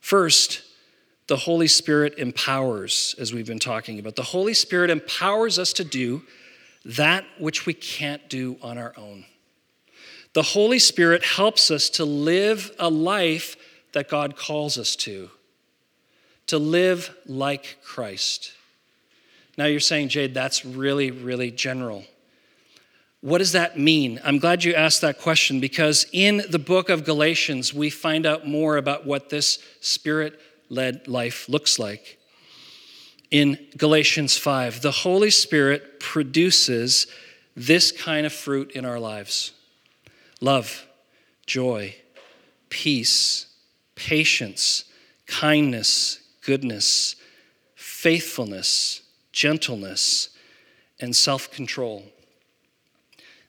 First, 0.00 0.62
the 1.26 1.36
Holy 1.36 1.66
Spirit 1.66 2.16
empowers, 2.16 3.16
as 3.18 3.32
we've 3.32 3.46
been 3.46 3.58
talking 3.58 3.98
about. 3.98 4.14
The 4.14 4.22
Holy 4.22 4.54
Spirit 4.54 4.90
empowers 4.90 5.58
us 5.58 5.72
to 5.74 5.84
do 5.84 6.22
that 6.84 7.24
which 7.38 7.66
we 7.66 7.74
can't 7.74 8.28
do 8.28 8.56
on 8.62 8.78
our 8.78 8.94
own. 8.96 9.24
The 10.32 10.42
Holy 10.42 10.78
Spirit 10.78 11.24
helps 11.24 11.72
us 11.72 11.90
to 11.90 12.04
live 12.04 12.70
a 12.78 12.88
life 12.88 13.56
that 13.92 14.08
God 14.08 14.36
calls 14.36 14.78
us 14.78 14.94
to, 14.96 15.30
to 16.46 16.58
live 16.58 17.12
like 17.26 17.78
Christ. 17.82 18.52
Now 19.60 19.66
you're 19.66 19.78
saying, 19.78 20.08
Jade, 20.08 20.32
that's 20.32 20.64
really, 20.64 21.10
really 21.10 21.50
general. 21.50 22.04
What 23.20 23.40
does 23.40 23.52
that 23.52 23.78
mean? 23.78 24.18
I'm 24.24 24.38
glad 24.38 24.64
you 24.64 24.72
asked 24.72 25.02
that 25.02 25.18
question 25.20 25.60
because 25.60 26.06
in 26.14 26.40
the 26.48 26.58
book 26.58 26.88
of 26.88 27.04
Galatians, 27.04 27.74
we 27.74 27.90
find 27.90 28.24
out 28.24 28.48
more 28.48 28.78
about 28.78 29.04
what 29.04 29.28
this 29.28 29.58
spirit 29.82 30.40
led 30.70 31.06
life 31.08 31.46
looks 31.46 31.78
like. 31.78 32.18
In 33.30 33.58
Galatians 33.76 34.38
5, 34.38 34.80
the 34.80 34.92
Holy 34.92 35.28
Spirit 35.28 36.00
produces 36.00 37.06
this 37.54 37.92
kind 37.92 38.24
of 38.24 38.32
fruit 38.32 38.70
in 38.70 38.86
our 38.86 38.98
lives 38.98 39.52
love, 40.40 40.86
joy, 41.44 41.94
peace, 42.70 43.44
patience, 43.94 44.86
kindness, 45.26 46.18
goodness, 46.46 47.14
faithfulness, 47.74 49.02
gentleness 49.32 50.30
and 51.00 51.14
self 51.14 51.50
control. 51.50 52.04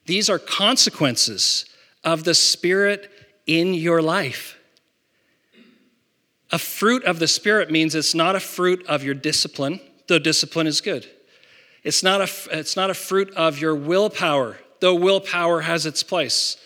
These 0.05 0.29
are 0.29 0.39
consequences 0.39 1.65
of 2.03 2.23
the 2.23 2.33
Spirit 2.33 3.09
in 3.45 3.73
your 3.73 4.01
life. 4.01 4.57
A 6.51 6.59
fruit 6.59 7.03
of 7.05 7.19
the 7.19 7.27
Spirit 7.27 7.71
means 7.71 7.95
it's 7.95 8.15
not 8.15 8.35
a 8.35 8.39
fruit 8.39 8.85
of 8.87 9.03
your 9.03 9.13
discipline, 9.13 9.79
though 10.07 10.19
discipline 10.19 10.67
is 10.67 10.81
good. 10.81 11.07
It's 11.83 12.03
not 12.03 12.21
a, 12.21 12.59
it's 12.59 12.75
not 12.75 12.89
a 12.89 12.93
fruit 12.93 13.31
of 13.35 13.59
your 13.59 13.75
willpower, 13.75 14.57
though 14.81 14.95
willpower 14.95 15.61
has 15.61 15.85
its 15.85 16.03
place. 16.03 16.57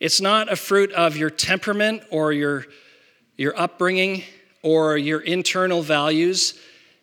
It's 0.00 0.20
not 0.20 0.50
a 0.50 0.56
fruit 0.56 0.90
of 0.92 1.16
your 1.16 1.30
temperament 1.30 2.02
or 2.10 2.32
your, 2.32 2.64
your 3.36 3.56
upbringing 3.58 4.24
or 4.62 4.96
your 4.96 5.20
internal 5.20 5.82
values. 5.82 6.58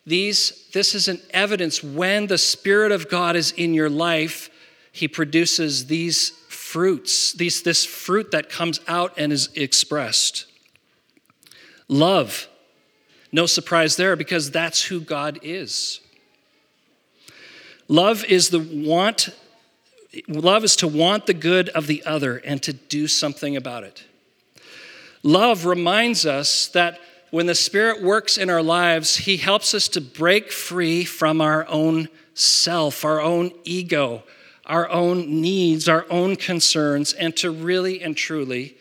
These, 0.07 0.69
this 0.71 0.95
is 0.95 1.09
an 1.09 1.19
evidence 1.31 1.83
when 1.83 2.27
the 2.27 2.37
Spirit 2.37 2.93
of 2.93 3.09
God 3.09 3.35
is 3.35 3.51
in 3.51 3.73
your 3.73 3.89
life, 3.89 4.49
He 4.93 5.05
produces 5.09 5.87
these 5.87 6.29
fruits, 6.47 7.33
these, 7.33 7.61
this 7.61 7.85
fruit 7.85 8.31
that 8.31 8.49
comes 8.49 8.79
out 8.87 9.13
and 9.17 9.33
is 9.33 9.49
expressed. 9.53 10.45
Love. 11.89 12.47
No 13.33 13.45
surprise 13.45 13.97
there 13.97 14.15
because 14.15 14.49
that's 14.49 14.83
who 14.83 15.01
God 15.01 15.39
is. 15.43 15.99
Love 17.89 18.23
is 18.23 18.49
the 18.49 18.59
want 18.59 19.29
love 20.29 20.63
is 20.63 20.77
to 20.77 20.87
want 20.87 21.25
the 21.25 21.33
good 21.33 21.67
of 21.69 21.85
the 21.85 22.01
other 22.05 22.37
and 22.37 22.63
to 22.63 22.71
do 22.71 23.07
something 23.07 23.57
about 23.57 23.83
it. 23.83 24.05
Love 25.21 25.65
reminds 25.65 26.25
us 26.25 26.67
that 26.69 26.99
when 27.31 27.45
the 27.45 27.55
Spirit 27.55 28.01
works 28.01 28.37
in 28.37 28.49
our 28.49 28.61
lives, 28.61 29.17
He 29.17 29.37
helps 29.37 29.73
us 29.73 29.87
to 29.89 30.01
break 30.01 30.51
free 30.51 31.03
from 31.03 31.41
our 31.41 31.67
own 31.67 32.07
self, 32.33 33.03
our 33.03 33.21
own 33.21 33.51
ego, 33.63 34.23
our 34.65 34.89
own 34.89 35.41
needs, 35.41 35.89
our 35.89 36.05
own 36.09 36.35
concerns, 36.35 37.13
and 37.13 37.35
to 37.37 37.51
really 37.51 38.01
and 38.01 38.15
truly 38.15 38.77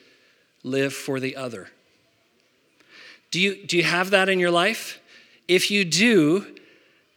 live 0.62 0.92
for 0.92 1.20
the 1.20 1.36
other. 1.36 1.70
Do 3.30 3.40
you, 3.40 3.66
do 3.66 3.76
you 3.76 3.84
have 3.84 4.10
that 4.10 4.28
in 4.28 4.38
your 4.38 4.50
life? 4.50 5.00
If 5.48 5.70
you 5.70 5.84
do, 5.84 6.46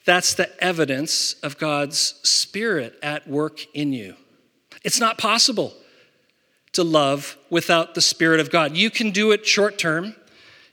that's 0.05 0.33
the 0.33 0.49
evidence 0.63 1.33
of 1.43 1.57
God's 1.57 2.19
Spirit 2.23 2.97
at 3.01 3.27
work 3.27 3.65
in 3.73 3.93
you. 3.93 4.15
It's 4.83 4.99
not 4.99 5.17
possible 5.17 5.73
to 6.73 6.83
love 6.83 7.37
without 7.49 7.95
the 7.95 8.01
Spirit 8.01 8.39
of 8.39 8.51
God. 8.51 8.75
You 8.75 8.89
can 8.89 9.11
do 9.11 9.31
it 9.31 9.45
short 9.45 9.77
term, 9.77 10.15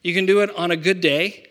you 0.06 0.14
can 0.14 0.24
do 0.24 0.38
it 0.38 0.54
on 0.56 0.70
a 0.70 0.76
good 0.76 1.00
day, 1.00 1.48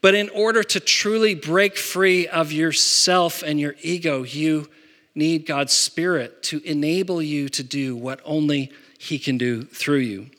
but 0.00 0.12
in 0.12 0.28
order 0.30 0.64
to 0.64 0.80
truly 0.80 1.36
break 1.36 1.76
free 1.76 2.26
of 2.26 2.50
yourself 2.50 3.44
and 3.44 3.60
your 3.60 3.76
ego, 3.80 4.24
you 4.24 4.68
need 5.14 5.46
God's 5.46 5.72
Spirit 5.72 6.42
to 6.44 6.60
enable 6.68 7.22
you 7.22 7.48
to 7.50 7.62
do 7.62 7.94
what 7.94 8.20
only 8.24 8.72
He 8.98 9.20
can 9.20 9.38
do 9.38 9.62
through 9.62 9.98
you. 9.98 10.30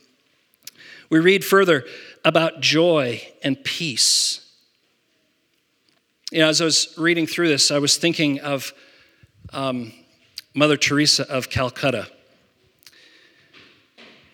We 1.10 1.22
read 1.22 1.46
further 1.46 1.86
about 2.26 2.60
joy 2.60 3.22
and 3.42 3.64
peace. 3.64 4.46
You 6.34 6.40
know, 6.40 6.50
as 6.50 6.60
I 6.60 6.66
was 6.66 6.94
reading 6.98 7.28
through 7.28 7.48
this, 7.48 7.72
I 7.72 7.78
was 7.78 7.96
thinking 7.96 8.42
of 8.42 8.74
um, 9.54 9.94
Mother 10.54 10.76
Teresa 10.76 11.26
of 11.34 11.50
Calcutta. 11.50 12.10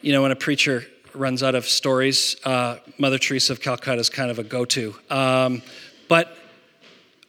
You 0.02 0.14
know, 0.14 0.24
when 0.24 0.32
a 0.32 0.36
preacher 0.36 0.88
runs 1.18 1.44
out 1.44 1.56
of 1.56 1.68
stories, 1.68 2.36
uh, 2.46 2.78
Mother 2.98 3.18
Teresa 3.18 3.54
of 3.54 3.62
Calcutta 3.62 4.00
is 4.00 4.10
kind 4.10 4.32
of 4.32 4.40
a 4.40 4.44
go 4.44 4.66
to. 4.66 4.96
Um, 5.10 5.62
but 6.08 6.38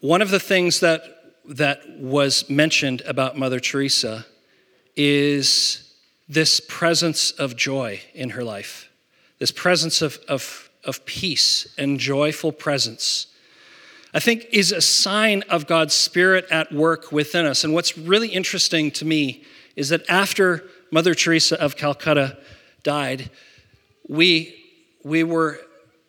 one 0.01 0.23
of 0.23 0.31
the 0.31 0.41
things 0.41 0.81
that, 0.81 1.03
that 1.47 1.81
was 1.99 2.49
mentioned 2.49 3.03
about 3.07 3.37
Mother 3.37 3.61
Teresa 3.61 4.27
is 4.97 5.93
this 6.29 6.61
presence 6.61 7.31
of 7.33 7.57
joy 7.57 8.01
in 8.15 8.31
her 8.31 8.45
life, 8.45 8.91
this 9.39 9.51
presence 9.51 10.03
of, 10.03 10.19
of, 10.29 10.71
of 10.85 11.05
peace 11.07 11.75
and 11.79 11.99
joyful 11.99 12.53
presence. 12.53 13.29
I 14.15 14.21
think 14.21 14.47
is 14.53 14.73
a 14.73 14.81
sign 14.81 15.43
of 15.51 15.67
God's 15.67 15.95
Spirit 15.95 16.47
at 16.51 16.73
work 16.73 17.13
within 17.13 17.47
us. 17.47 17.65
And 17.65 17.75
what's 17.75 17.97
really 17.99 18.29
interesting 18.29 18.91
to 18.93 19.05
me 19.05 19.45
is 19.77 19.91
that 19.91 20.09
after 20.09 20.65
Mother 20.91 21.15
Teresa 21.15 21.61
of 21.61 21.77
Calcutta 21.77 22.39
died, 22.83 23.31
we, 24.09 24.55
we 25.05 25.23
were 25.23 25.61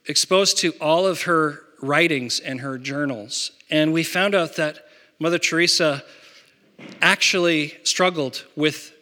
exposed 0.05 0.57
to 0.59 0.71
all 0.81 1.05
of 1.05 1.23
her 1.23 1.62
writings 1.81 2.39
and 2.39 2.62
her 2.62 2.77
journals. 2.77 3.51
And 3.69 3.93
we 3.93 4.03
found 4.03 4.35
out 4.35 4.55
that 4.55 4.79
Mother 5.19 5.38
Teresa 5.38 6.03
actually 7.01 7.75
struggled 7.83 8.45
with 8.55 8.93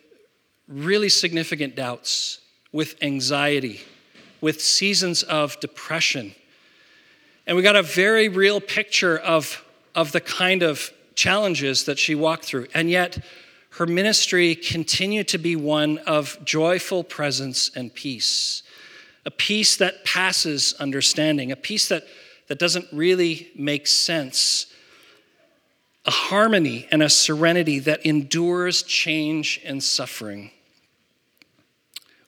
really 0.67 1.09
significant 1.09 1.75
doubts, 1.75 2.39
with 2.71 2.95
anxiety, 3.01 3.81
with 4.41 4.61
seasons 4.61 5.23
of 5.23 5.59
depression 5.59 6.33
and 7.47 7.55
we 7.55 7.63
got 7.63 7.77
a 7.77 7.81
very 7.81 8.27
real 8.27 8.59
picture 8.59 9.17
of, 9.17 9.63
of 9.95 10.11
the 10.11 10.19
kind 10.19 10.63
of 10.63 10.91
challenges 11.15 11.85
that 11.85 11.97
she 11.97 12.13
walked 12.13 12.43
through. 12.43 12.67
And 12.73 12.89
yet, 12.89 13.23
her 13.71 13.87
ministry 13.87 14.53
continued 14.53 15.29
to 15.29 15.37
be 15.37 15.55
one 15.55 15.99
of 15.99 16.37
joyful 16.43 17.05
presence 17.05 17.71
and 17.73 17.93
peace. 17.93 18.63
A 19.27 19.31
peace 19.31 19.75
that 19.75 20.05
passes 20.05 20.73
understanding, 20.79 21.51
a 21.51 21.57
peace 21.57 21.89
that, 21.89 22.05
that 22.47 22.59
doesn't 22.59 22.87
really 22.93 23.49
make 23.57 23.85
sense, 23.85 24.67
a 26.05 26.11
harmony 26.11 26.87
and 26.91 27.03
a 27.03 27.09
serenity 27.09 27.79
that 27.79 28.05
endures 28.05 28.83
change 28.83 29.59
and 29.65 29.83
suffering. 29.83 30.51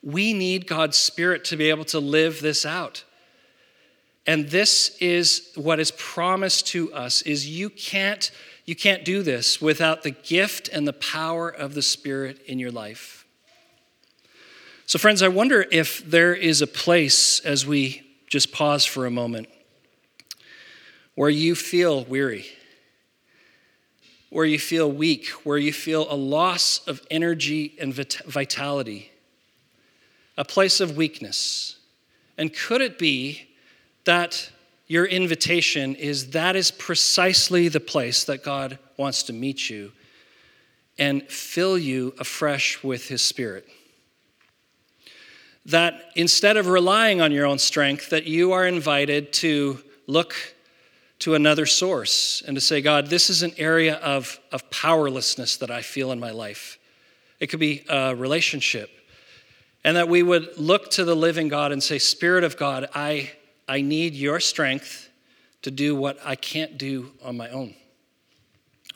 We 0.04 0.34
need 0.34 0.68
God's 0.68 0.98
Spirit 0.98 1.46
to 1.46 1.56
be 1.56 1.70
able 1.70 1.86
to 1.86 2.02
live 2.02 2.42
this 2.42 2.66
out. 2.66 3.06
And 4.28 4.50
this 4.50 4.98
is 5.00 5.54
what 5.56 5.80
is 5.80 5.92
promised 5.92 6.68
to 6.68 6.94
us 6.94 7.22
is 7.22 7.48
you 7.48 7.70
can't 7.70 8.30
you 8.66 8.76
can't 8.76 9.06
do 9.06 9.24
this 9.24 9.62
without 9.62 10.04
the 10.04 10.12
gift 10.12 10.68
and 10.68 10.86
the 10.86 10.94
power 10.94 11.50
of 11.50 11.76
the 11.76 11.82
Spirit 11.82 12.42
in 12.46 12.60
your 12.60 12.72
life. 12.72 13.19
So 14.90 14.98
friends, 14.98 15.22
I 15.22 15.28
wonder 15.28 15.68
if 15.72 16.04
there 16.04 16.34
is 16.34 16.64
a 16.64 16.66
place 16.66 17.42
as 17.42 17.64
we 17.64 18.02
just 18.26 18.52
pause 18.52 18.86
for 18.86 19.06
a 19.06 19.12
moment 19.12 19.48
where 21.14 21.30
you 21.30 21.54
feel 21.54 22.06
weary, 22.06 22.48
where 24.32 24.46
you 24.46 24.58
feel 24.58 24.92
weak, 24.92 25.28
where 25.46 25.60
you 25.60 25.72
feel 25.72 26.12
a 26.12 26.16
loss 26.16 26.82
of 26.88 27.06
energy 27.12 27.78
and 27.80 27.94
vitality, 27.94 29.12
a 30.36 30.44
place 30.44 30.80
of 30.80 30.98
weakness. 30.98 31.78
And 32.36 32.52
could 32.52 32.82
it 32.82 32.98
be 32.98 33.48
that 34.06 34.50
your 34.88 35.06
invitation 35.06 35.94
is 35.94 36.32
that 36.32 36.56
is 36.56 36.72
precisely 36.72 37.68
the 37.68 37.80
place 37.80 38.24
that 38.24 38.44
God 38.44 38.80
wants 38.98 39.22
to 39.22 39.34
meet 39.34 39.70
you 39.70 39.92
and 40.98 41.22
fill 41.30 41.78
you 41.78 42.16
afresh 42.18 42.84
with 42.84 43.08
His 43.08 43.22
Spirit. 43.22 43.70
That 45.66 46.12
instead 46.16 46.58
of 46.58 46.68
relying 46.68 47.22
on 47.22 47.32
your 47.32 47.46
own 47.46 47.60
strength, 47.60 48.10
that 48.10 48.26
you 48.26 48.54
are 48.54 48.66
invited 48.66 49.34
to 49.34 49.80
look 50.08 50.36
to 51.20 51.36
another 51.36 51.66
source 51.66 52.42
and 52.48 52.56
to 52.56 52.62
say, 52.62 52.82
God, 52.82 53.08
this 53.08 53.30
is 53.30 53.44
an 53.44 53.54
area 53.58 53.96
of, 53.96 54.40
of 54.52 54.70
powerlessness 54.72 55.58
that 55.58 55.70
I 55.70 55.82
feel 55.82 56.12
in 56.12 56.20
my 56.20 56.32
life. 56.32 56.80
It 57.40 57.48
could 57.48 57.60
be 57.60 57.84
a 57.90 58.16
relationship. 58.16 58.90
And 59.84 59.96
that 59.98 60.10
we 60.10 60.24
would 60.24 60.58
look 60.58 60.92
to 60.92 61.06
the 61.06 61.16
living 61.16 61.48
God 61.48 61.72
and 61.72 61.82
say, 61.82 62.00
Spirit 62.00 62.44
of 62.44 62.58
God, 62.58 62.90
I 62.94 63.32
I 63.70 63.82
need 63.82 64.16
your 64.16 64.40
strength 64.40 65.10
to 65.62 65.70
do 65.70 65.96
what 65.96 66.18
I 66.26 66.34
can't 66.36 66.80
do 66.80 67.12
on 67.24 67.38
my 67.38 67.50
own. 67.50 67.76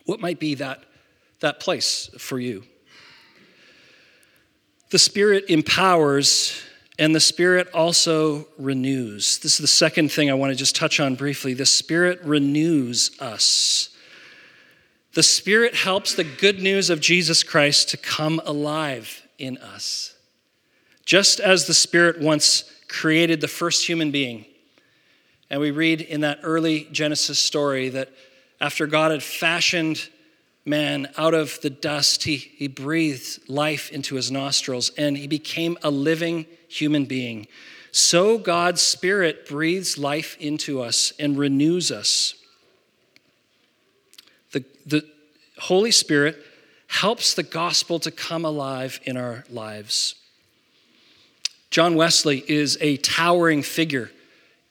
What 0.05 0.19
might 0.19 0.39
be 0.39 0.55
that, 0.55 0.83
that 1.41 1.59
place 1.59 2.09
for 2.17 2.39
you? 2.39 2.63
The 4.93 4.99
Spirit 4.99 5.45
empowers 5.49 6.61
and 6.99 7.15
the 7.15 7.19
Spirit 7.19 7.67
also 7.73 8.47
renews. 8.59 9.39
This 9.39 9.53
is 9.53 9.57
the 9.57 9.65
second 9.65 10.11
thing 10.11 10.29
I 10.29 10.35
want 10.35 10.51
to 10.51 10.55
just 10.55 10.75
touch 10.75 10.99
on 10.99 11.15
briefly. 11.15 11.55
The 11.55 11.65
Spirit 11.65 12.19
renews 12.23 13.09
us. 13.19 13.89
The 15.15 15.23
Spirit 15.23 15.73
helps 15.73 16.13
the 16.13 16.23
good 16.23 16.61
news 16.61 16.91
of 16.91 17.01
Jesus 17.01 17.41
Christ 17.41 17.89
to 17.89 17.97
come 17.97 18.39
alive 18.45 19.23
in 19.39 19.57
us. 19.57 20.13
Just 21.05 21.39
as 21.39 21.65
the 21.65 21.73
Spirit 21.73 22.21
once 22.21 22.63
created 22.87 23.41
the 23.41 23.47
first 23.47 23.87
human 23.87 24.11
being, 24.11 24.45
and 25.49 25.59
we 25.59 25.71
read 25.71 26.01
in 26.01 26.21
that 26.21 26.41
early 26.43 26.87
Genesis 26.91 27.39
story 27.39 27.89
that 27.89 28.09
after 28.61 28.85
God 28.85 29.09
had 29.09 29.23
fashioned 29.23 30.07
man 30.65 31.09
out 31.17 31.33
of 31.33 31.59
the 31.61 31.69
dust, 31.69 32.23
he, 32.23 32.37
he 32.37 32.67
breathed 32.67 33.49
life 33.49 33.91
into 33.91 34.15
his 34.15 34.31
nostrils 34.31 34.91
and 34.97 35.17
he 35.17 35.27
became 35.27 35.77
a 35.83 35.91
living 35.91 36.45
human 36.67 37.05
being. 37.05 37.47
So 37.91 38.37
God's 38.37 38.81
Spirit 38.81 39.47
breathes 39.47 39.97
life 39.97 40.35
into 40.39 40.81
us 40.81 41.13
and 41.19 41.37
renews 41.37 41.91
us. 41.91 42.35
The, 44.51 44.63
the 44.85 45.05
Holy 45.59 45.91
Spirit 45.91 46.37
helps 46.87 47.33
the 47.33 47.43
gospel 47.43 47.99
to 47.99 48.11
come 48.11 48.45
alive 48.45 48.99
in 49.03 49.17
our 49.17 49.43
lives. 49.49 50.15
John 51.69 51.95
Wesley 51.95 52.43
is 52.47 52.77
a 52.81 52.97
towering 52.97 53.63
figure 53.63 54.11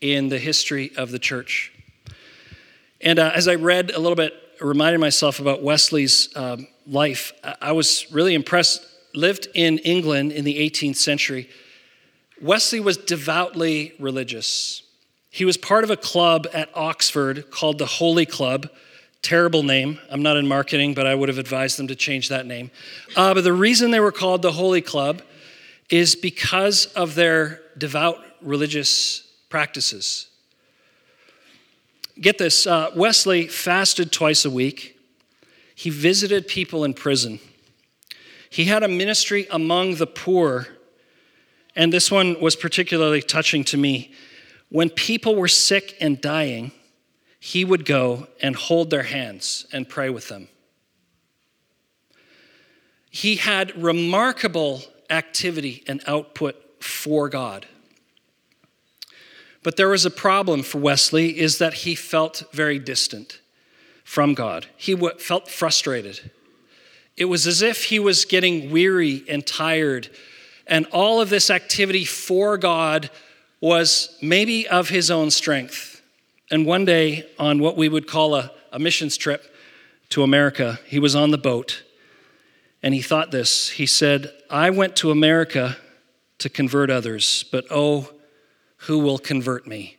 in 0.01 0.29
the 0.29 0.39
history 0.39 0.93
of 0.97 1.11
the 1.11 1.19
church. 1.19 1.73
And 3.01 3.19
uh, 3.19 3.33
as 3.35 3.49
I 3.49 3.57
read 3.57 3.91
a 3.91 3.99
little 3.99 4.17
bit, 4.17 4.35
reminded 4.63 5.01
myself 5.01 5.41
about 5.41 5.63
Wesley's 5.63 6.35
um, 6.37 6.67
life, 6.87 7.33
I 7.61 7.73
was 7.73 8.11
really 8.13 8.35
impressed. 8.35 8.87
Lived 9.15 9.49
in 9.55 9.79
England 9.79 10.33
in 10.33 10.45
the 10.45 10.59
18th 10.59 10.97
century. 10.97 11.51
Wesley 12.41 12.81
was 12.81 12.97
devoutly 12.97 13.93
religious. 13.99 14.83
He 15.31 15.45
was 15.45 15.57
part 15.57 15.85
of 15.85 15.91
a 15.91 15.97
club 15.97 16.47
at 16.53 16.71
Oxford 16.75 17.51
called 17.51 17.79
the 17.79 17.87
Holy 17.87 18.27
Club. 18.27 18.69
Terrible 19.21 19.63
name. 19.63 19.99
I'm 20.11 20.23
not 20.23 20.37
in 20.37 20.49
marketing, 20.49 20.95
but 20.95 21.07
I 21.07 21.15
would 21.15 21.29
have 21.29 21.39
advised 21.39 21.79
them 21.79 21.89
to 21.89 21.95
change 21.95 22.31
that 22.31 22.47
name. 22.47 22.71
Uh, 23.15 23.35
but 23.35 23.45
the 23.45 23.53
reason 23.53 23.91
they 23.91 24.01
were 24.01 24.13
called 24.13 24.43
the 24.43 24.53
Holy 24.53 24.81
Club 24.81 25.23
is 25.89 26.17
because 26.17 26.87
of 26.87 27.15
their 27.15 27.61
devout 27.79 28.19
religious 28.41 29.27
practices. 29.49 30.29
Get 32.21 32.39
this 32.39 32.67
uh, 32.67 32.91
Wesley 32.95 33.49
fasted 33.49 34.13
twice 34.13 34.45
a 34.45 34.51
week, 34.51 34.99
he 35.75 35.91
visited 35.91 36.47
people 36.47 36.85
in 36.85 36.95
prison, 36.95 37.41
he 38.51 38.67
had 38.67 38.83
a 38.83 38.89
ministry 38.89 39.47
among 39.51 39.97
the 39.97 40.07
poor. 40.07 40.69
And 41.75 41.91
this 41.91 42.11
one 42.11 42.39
was 42.39 42.55
particularly 42.55 43.23
touching 43.23 43.65
to 43.65 43.79
me. 43.79 44.13
When 44.69 44.91
people 44.91 45.37
were 45.37 45.49
sick 45.49 45.97
and 46.03 46.21
dying, 46.21 46.71
he 47.41 47.65
would 47.65 47.87
go 47.87 48.29
and 48.43 48.55
hold 48.55 48.91
their 48.91 49.05
hands 49.05 49.67
and 49.73 49.89
pray 49.89 50.11
with 50.11 50.29
them. 50.29 50.49
He 53.11 53.37
had 53.37 53.77
remarkable 53.83 54.83
activity 55.11 55.83
and 55.87 56.03
output 56.07 56.57
for 56.83 57.29
God. 57.29 57.67
But 59.63 59.77
there 59.77 59.89
was 59.89 60.05
a 60.05 60.11
problem 60.11 60.63
for 60.63 60.79
Wesley 60.79 61.39
is 61.39 61.59
that 61.59 61.75
he 61.75 61.95
felt 61.95 62.45
very 62.53 62.79
distant 62.79 63.41
from 64.05 64.35
God. 64.35 64.67
He 64.77 64.97
felt 65.19 65.49
frustrated. 65.49 66.31
It 67.17 67.27
was 67.27 67.47
as 67.47 67.63
if 67.63 67.85
he 67.85 67.99
was 67.99 68.25
getting 68.25 68.71
weary 68.71 69.25
and 69.29 69.47
tired, 69.47 70.09
and 70.67 70.87
all 70.87 71.21
of 71.21 71.31
this 71.31 71.51
activity 71.51 72.05
for 72.05 72.57
God 72.59 73.11
was 73.61 74.17
maybe 74.21 74.67
of 74.69 74.89
his 74.89 75.11
own 75.11 75.31
strength. 75.31 76.03
And 76.51 76.67
one 76.67 76.85
day, 76.85 77.29
on 77.39 77.61
what 77.61 77.77
we 77.77 77.89
would 77.89 78.07
call 78.07 78.35
a, 78.35 78.51
a 78.73 78.79
missions 78.79 79.17
trip 79.17 79.55
to 80.11 80.23
America, 80.23 80.81
he 80.87 80.99
was 80.99 81.15
on 81.15 81.31
the 81.31 81.39
boat 81.39 81.83
and 82.83 82.95
he 82.95 83.01
thought 83.01 83.31
this. 83.31 83.71
He 83.71 83.87
said, 83.87 84.33
I 84.51 84.71
went 84.71 84.97
to 84.97 85.11
America 85.11 85.77
to 86.39 86.49
convert 86.49 86.91
others, 86.91 87.45
but 87.53 87.65
oh, 87.71 88.11
who 88.83 88.99
will 88.99 89.19
convert 89.19 89.67
me? 89.67 89.97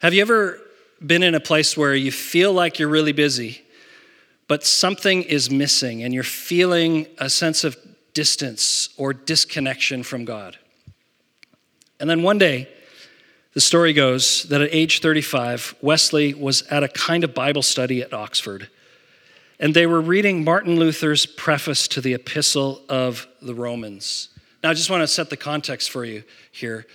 Have 0.00 0.14
you 0.14 0.22
ever 0.22 0.60
been 1.04 1.22
in 1.22 1.34
a 1.34 1.40
place 1.40 1.76
where 1.76 1.94
you 1.94 2.12
feel 2.12 2.52
like 2.52 2.78
you're 2.78 2.88
really 2.88 3.12
busy, 3.12 3.62
but 4.48 4.64
something 4.64 5.22
is 5.22 5.50
missing 5.50 6.02
and 6.02 6.12
you're 6.14 6.22
feeling 6.22 7.06
a 7.18 7.28
sense 7.28 7.64
of 7.64 7.76
distance 8.14 8.90
or 8.96 9.12
disconnection 9.12 10.02
from 10.02 10.24
God? 10.24 10.58
And 11.98 12.08
then 12.08 12.22
one 12.22 12.38
day, 12.38 12.68
the 13.54 13.60
story 13.60 13.92
goes 13.92 14.44
that 14.44 14.60
at 14.60 14.68
age 14.70 15.00
35, 15.00 15.76
Wesley 15.80 16.34
was 16.34 16.62
at 16.62 16.82
a 16.82 16.88
kind 16.88 17.24
of 17.24 17.34
Bible 17.34 17.62
study 17.62 18.02
at 18.02 18.12
Oxford 18.12 18.68
and 19.58 19.72
they 19.72 19.86
were 19.86 20.00
reading 20.00 20.44
Martin 20.44 20.76
Luther's 20.76 21.24
preface 21.24 21.88
to 21.88 22.00
the 22.00 22.14
Epistle 22.14 22.82
of 22.88 23.26
the 23.40 23.54
Romans. 23.54 24.28
Now, 24.66 24.70
I 24.70 24.74
just 24.74 24.90
want 24.90 25.02
to 25.02 25.06
set 25.06 25.30
the 25.30 25.36
context 25.36 25.92
for 25.92 26.04
you 26.04 26.24
here 26.50 26.88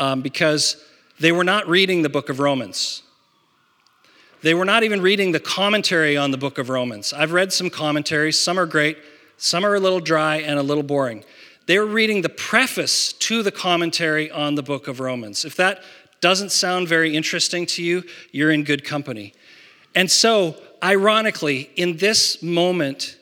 um, 0.00 0.22
because 0.22 0.84
they 1.20 1.30
were 1.30 1.44
not 1.44 1.68
reading 1.68 2.02
the 2.02 2.08
book 2.08 2.28
of 2.28 2.40
Romans. 2.40 3.04
They 4.42 4.54
were 4.54 4.64
not 4.64 4.82
even 4.82 5.00
reading 5.00 5.30
the 5.30 5.38
commentary 5.38 6.16
on 6.16 6.32
the 6.32 6.36
book 6.36 6.58
of 6.58 6.68
Romans. 6.68 7.12
I've 7.12 7.30
read 7.30 7.52
some 7.52 7.70
commentaries, 7.70 8.36
some 8.36 8.58
are 8.58 8.66
great, 8.66 8.98
some 9.36 9.64
are 9.64 9.76
a 9.76 9.78
little 9.78 10.00
dry 10.00 10.38
and 10.38 10.58
a 10.58 10.64
little 10.64 10.82
boring. 10.82 11.22
They 11.66 11.78
were 11.78 11.86
reading 11.86 12.22
the 12.22 12.28
preface 12.28 13.12
to 13.12 13.44
the 13.44 13.52
commentary 13.52 14.28
on 14.28 14.56
the 14.56 14.62
book 14.64 14.88
of 14.88 14.98
Romans. 14.98 15.44
If 15.44 15.54
that 15.54 15.84
doesn't 16.20 16.50
sound 16.50 16.88
very 16.88 17.14
interesting 17.14 17.66
to 17.66 17.84
you, 17.84 18.02
you're 18.32 18.50
in 18.50 18.64
good 18.64 18.84
company. 18.84 19.32
And 19.94 20.10
so 20.10 20.56
ironically, 20.82 21.70
in 21.76 21.98
this 21.98 22.42
moment, 22.42 23.16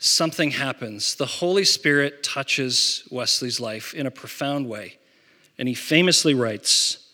something 0.00 0.50
happens. 0.52 1.14
The 1.14 1.26
Holy 1.26 1.64
Spirit 1.64 2.22
touches 2.22 3.06
Wesley's 3.10 3.60
life 3.60 3.94
in 3.94 4.06
a 4.06 4.10
profound 4.10 4.66
way. 4.66 4.96
And 5.58 5.68
he 5.68 5.74
famously 5.74 6.34
writes, 6.34 7.06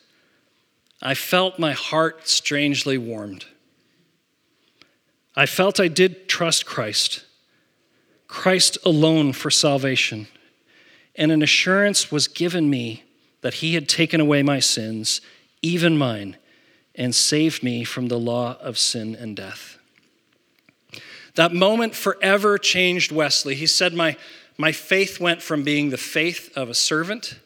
I 1.02 1.14
felt 1.14 1.58
my 1.58 1.72
heart 1.72 2.28
strangely 2.28 2.96
warmed. 2.96 3.44
I 5.34 5.44
felt 5.44 5.80
I 5.80 5.88
did 5.88 6.28
trust 6.28 6.64
Christ, 6.64 7.26
Christ 8.28 8.78
alone 8.84 9.32
for 9.34 9.50
salvation. 9.50 10.28
And 11.16 11.32
an 11.32 11.42
assurance 11.42 12.10
was 12.10 12.28
given 12.28 12.70
me 12.70 13.02
that 13.40 13.54
he 13.54 13.74
had 13.74 13.88
taken 13.88 14.20
away 14.20 14.42
my 14.42 14.60
sins, 14.60 15.20
even 15.60 15.98
mine, 15.98 16.36
and 16.94 17.14
saved 17.14 17.62
me 17.62 17.84
from 17.84 18.06
the 18.06 18.18
law 18.18 18.56
of 18.60 18.78
sin 18.78 19.14
and 19.14 19.36
death. 19.36 19.76
That 21.36 21.52
moment 21.52 21.94
forever 21.94 22.56
changed 22.58 23.12
Wesley. 23.12 23.54
He 23.54 23.66
said, 23.66 23.92
My, 23.94 24.16
my 24.56 24.72
faith 24.72 25.20
went 25.20 25.42
from 25.42 25.62
being 25.62 25.90
the 25.90 25.98
faith 25.98 26.50
of 26.56 26.70
a 26.70 26.74
servant 26.74 27.38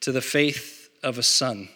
to 0.00 0.12
the 0.12 0.20
faith 0.20 0.90
of 1.02 1.16
a 1.16 1.22
son. 1.22 1.68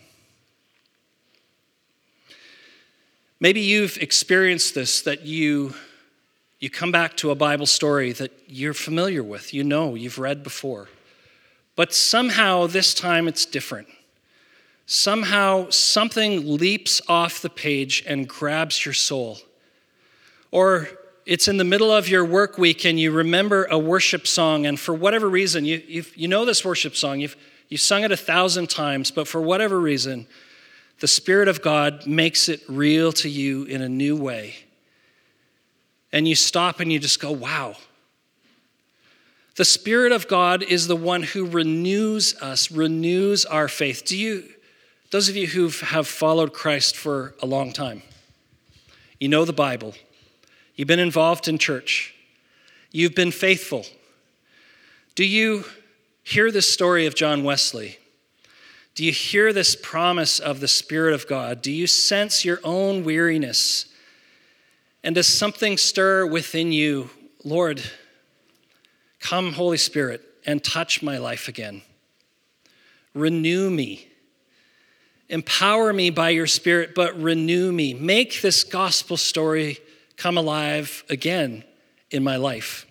Maybe 3.38 3.60
you've 3.60 3.96
experienced 3.98 4.74
this 4.74 5.00
that 5.02 5.22
you, 5.22 5.74
you 6.58 6.68
come 6.68 6.90
back 6.90 7.16
to 7.18 7.30
a 7.30 7.36
Bible 7.36 7.66
story 7.66 8.10
that 8.12 8.32
you're 8.48 8.74
familiar 8.74 9.22
with, 9.22 9.54
you 9.54 9.62
know, 9.62 9.94
you've 9.94 10.18
read 10.18 10.42
before. 10.42 10.88
But 11.76 11.94
somehow 11.94 12.66
this 12.66 12.94
time 12.94 13.28
it's 13.28 13.46
different. 13.46 13.86
Somehow 14.86 15.70
something 15.70 16.56
leaps 16.56 17.00
off 17.08 17.40
the 17.40 17.48
page 17.48 18.02
and 18.08 18.28
grabs 18.28 18.84
your 18.84 18.92
soul 18.92 19.38
or 20.50 20.88
it's 21.26 21.48
in 21.48 21.58
the 21.58 21.64
middle 21.64 21.92
of 21.92 22.08
your 22.08 22.24
work 22.24 22.58
week 22.58 22.84
and 22.84 22.98
you 22.98 23.12
remember 23.12 23.64
a 23.66 23.78
worship 23.78 24.26
song, 24.26 24.66
and 24.66 24.78
for 24.78 24.94
whatever 24.94 25.28
reason, 25.28 25.64
you, 25.64 26.04
you 26.14 26.28
know 26.28 26.44
this 26.44 26.64
worship 26.64 26.96
song, 26.96 27.20
you've, 27.20 27.36
you've 27.68 27.80
sung 27.80 28.02
it 28.02 28.10
a 28.10 28.16
thousand 28.16 28.68
times, 28.68 29.10
but 29.10 29.28
for 29.28 29.40
whatever 29.40 29.78
reason, 29.78 30.26
the 31.00 31.08
Spirit 31.08 31.48
of 31.48 31.62
God 31.62 32.06
makes 32.06 32.48
it 32.48 32.62
real 32.68 33.12
to 33.12 33.28
you 33.28 33.64
in 33.64 33.80
a 33.80 33.88
new 33.88 34.16
way. 34.16 34.54
And 36.12 36.26
you 36.26 36.34
stop 36.34 36.80
and 36.80 36.92
you 36.92 36.98
just 36.98 37.20
go, 37.20 37.30
wow. 37.30 37.76
The 39.56 39.64
Spirit 39.64 40.12
of 40.12 40.26
God 40.26 40.62
is 40.62 40.88
the 40.88 40.96
one 40.96 41.22
who 41.22 41.46
renews 41.46 42.34
us, 42.40 42.70
renews 42.70 43.44
our 43.44 43.68
faith. 43.68 44.04
Do 44.04 44.16
you, 44.16 44.44
those 45.10 45.28
of 45.28 45.36
you 45.36 45.46
who 45.46 45.68
have 45.68 46.08
followed 46.08 46.52
Christ 46.52 46.96
for 46.96 47.34
a 47.40 47.46
long 47.46 47.72
time, 47.72 48.02
you 49.18 49.28
know 49.28 49.44
the 49.44 49.52
Bible. 49.52 49.94
You've 50.80 50.88
been 50.88 50.98
involved 50.98 51.46
in 51.46 51.58
church. 51.58 52.14
You've 52.90 53.14
been 53.14 53.32
faithful. 53.32 53.84
Do 55.14 55.26
you 55.26 55.66
hear 56.22 56.50
the 56.50 56.62
story 56.62 57.04
of 57.04 57.14
John 57.14 57.44
Wesley? 57.44 57.98
Do 58.94 59.04
you 59.04 59.12
hear 59.12 59.52
this 59.52 59.76
promise 59.76 60.38
of 60.38 60.60
the 60.60 60.68
Spirit 60.68 61.12
of 61.12 61.28
God? 61.28 61.60
Do 61.60 61.70
you 61.70 61.86
sense 61.86 62.46
your 62.46 62.60
own 62.64 63.04
weariness? 63.04 63.92
And 65.04 65.14
does 65.14 65.26
something 65.26 65.76
stir 65.76 66.24
within 66.24 66.72
you? 66.72 67.10
Lord, 67.44 67.82
come, 69.18 69.52
Holy 69.52 69.76
Spirit, 69.76 70.22
and 70.46 70.64
touch 70.64 71.02
my 71.02 71.18
life 71.18 71.46
again. 71.46 71.82
Renew 73.12 73.68
me. 73.68 74.08
Empower 75.28 75.92
me 75.92 76.08
by 76.08 76.30
your 76.30 76.46
Spirit, 76.46 76.94
but 76.94 77.20
renew 77.20 77.70
me. 77.70 77.92
Make 77.92 78.40
this 78.40 78.64
gospel 78.64 79.18
story 79.18 79.78
come 80.20 80.36
alive 80.36 81.02
again 81.08 81.64
in 82.10 82.22
my 82.22 82.36
life. 82.36 82.86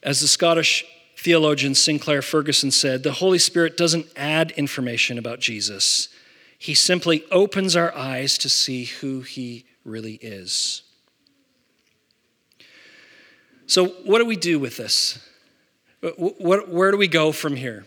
As 0.00 0.20
the 0.20 0.28
Scottish 0.28 0.84
theologian 1.18 1.74
Sinclair 1.74 2.22
Ferguson 2.22 2.70
said, 2.70 3.02
the 3.02 3.10
Holy 3.10 3.40
Spirit 3.40 3.76
doesn't 3.76 4.06
add 4.14 4.52
information 4.52 5.18
about 5.18 5.40
Jesus, 5.40 6.08
He 6.56 6.76
simply 6.76 7.24
opens 7.32 7.74
our 7.74 7.92
eyes 7.96 8.38
to 8.38 8.48
see 8.48 8.84
who 8.84 9.22
He 9.22 9.64
really 9.84 10.14
is. 10.22 10.82
So, 13.66 13.88
what 14.04 14.20
do 14.20 14.26
we 14.26 14.36
do 14.36 14.60
with 14.60 14.76
this? 14.76 15.18
Where 16.18 16.92
do 16.92 16.96
we 16.96 17.08
go 17.08 17.32
from 17.32 17.56
here? 17.56 17.84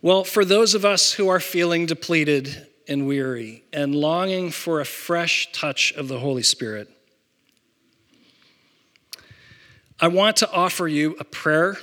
Well, 0.00 0.24
for 0.24 0.44
those 0.44 0.74
of 0.74 0.84
us 0.84 1.12
who 1.12 1.28
are 1.28 1.38
feeling 1.38 1.86
depleted 1.86 2.66
and 2.88 3.06
weary 3.06 3.64
and 3.72 3.94
longing 3.94 4.50
for 4.50 4.80
a 4.80 4.84
fresh 4.84 5.50
touch 5.52 5.92
of 5.92 6.08
the 6.08 6.18
Holy 6.18 6.42
Spirit, 6.42 6.88
I 10.00 10.08
want 10.08 10.36
to 10.38 10.50
offer 10.50 10.88
you 10.88 11.16
a 11.20 11.24
prayer 11.24 11.76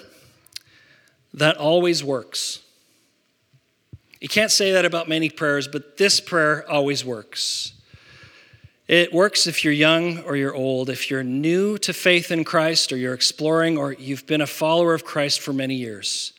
that 1.33 1.57
always 1.57 2.03
works. 2.03 2.61
You 4.19 4.27
can't 4.27 4.51
say 4.51 4.73
that 4.73 4.83
about 4.83 5.07
many 5.07 5.29
prayers, 5.29 5.67
but 5.67 5.97
this 5.97 6.19
prayer 6.19 6.69
always 6.69 7.05
works. 7.05 7.73
It 8.89 9.13
works 9.13 9.45
if 9.47 9.63
you're 9.63 9.71
young 9.71 10.19
or 10.23 10.35
you're 10.35 10.55
old, 10.55 10.89
if 10.89 11.11
you're 11.11 11.23
new 11.23 11.77
to 11.77 11.93
faith 11.93 12.31
in 12.31 12.43
Christ 12.43 12.91
or 12.91 12.97
you're 12.97 13.13
exploring 13.13 13.77
or 13.77 13.93
you've 13.93 14.25
been 14.25 14.41
a 14.41 14.47
follower 14.47 14.93
of 14.93 15.05
Christ 15.05 15.39
for 15.39 15.53
many 15.53 15.75
years. 15.75 16.33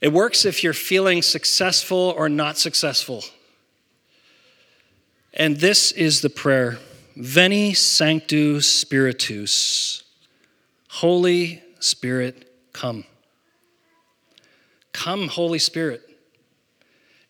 It 0.00 0.12
works 0.12 0.44
if 0.44 0.62
you're 0.62 0.74
feeling 0.74 1.22
successful 1.22 2.12
or 2.16 2.28
not 2.28 2.58
successful. 2.58 3.22
And 5.36 5.56
this 5.56 5.90
is 5.90 6.20
the 6.20 6.30
prayer 6.30 6.78
Veni 7.16 7.74
Sancte 7.74 8.62
Spiritus. 8.62 10.04
Holy 10.88 11.60
Spirit, 11.80 12.52
come. 12.72 13.04
Come, 14.92 15.26
Holy 15.26 15.58
Spirit. 15.58 16.02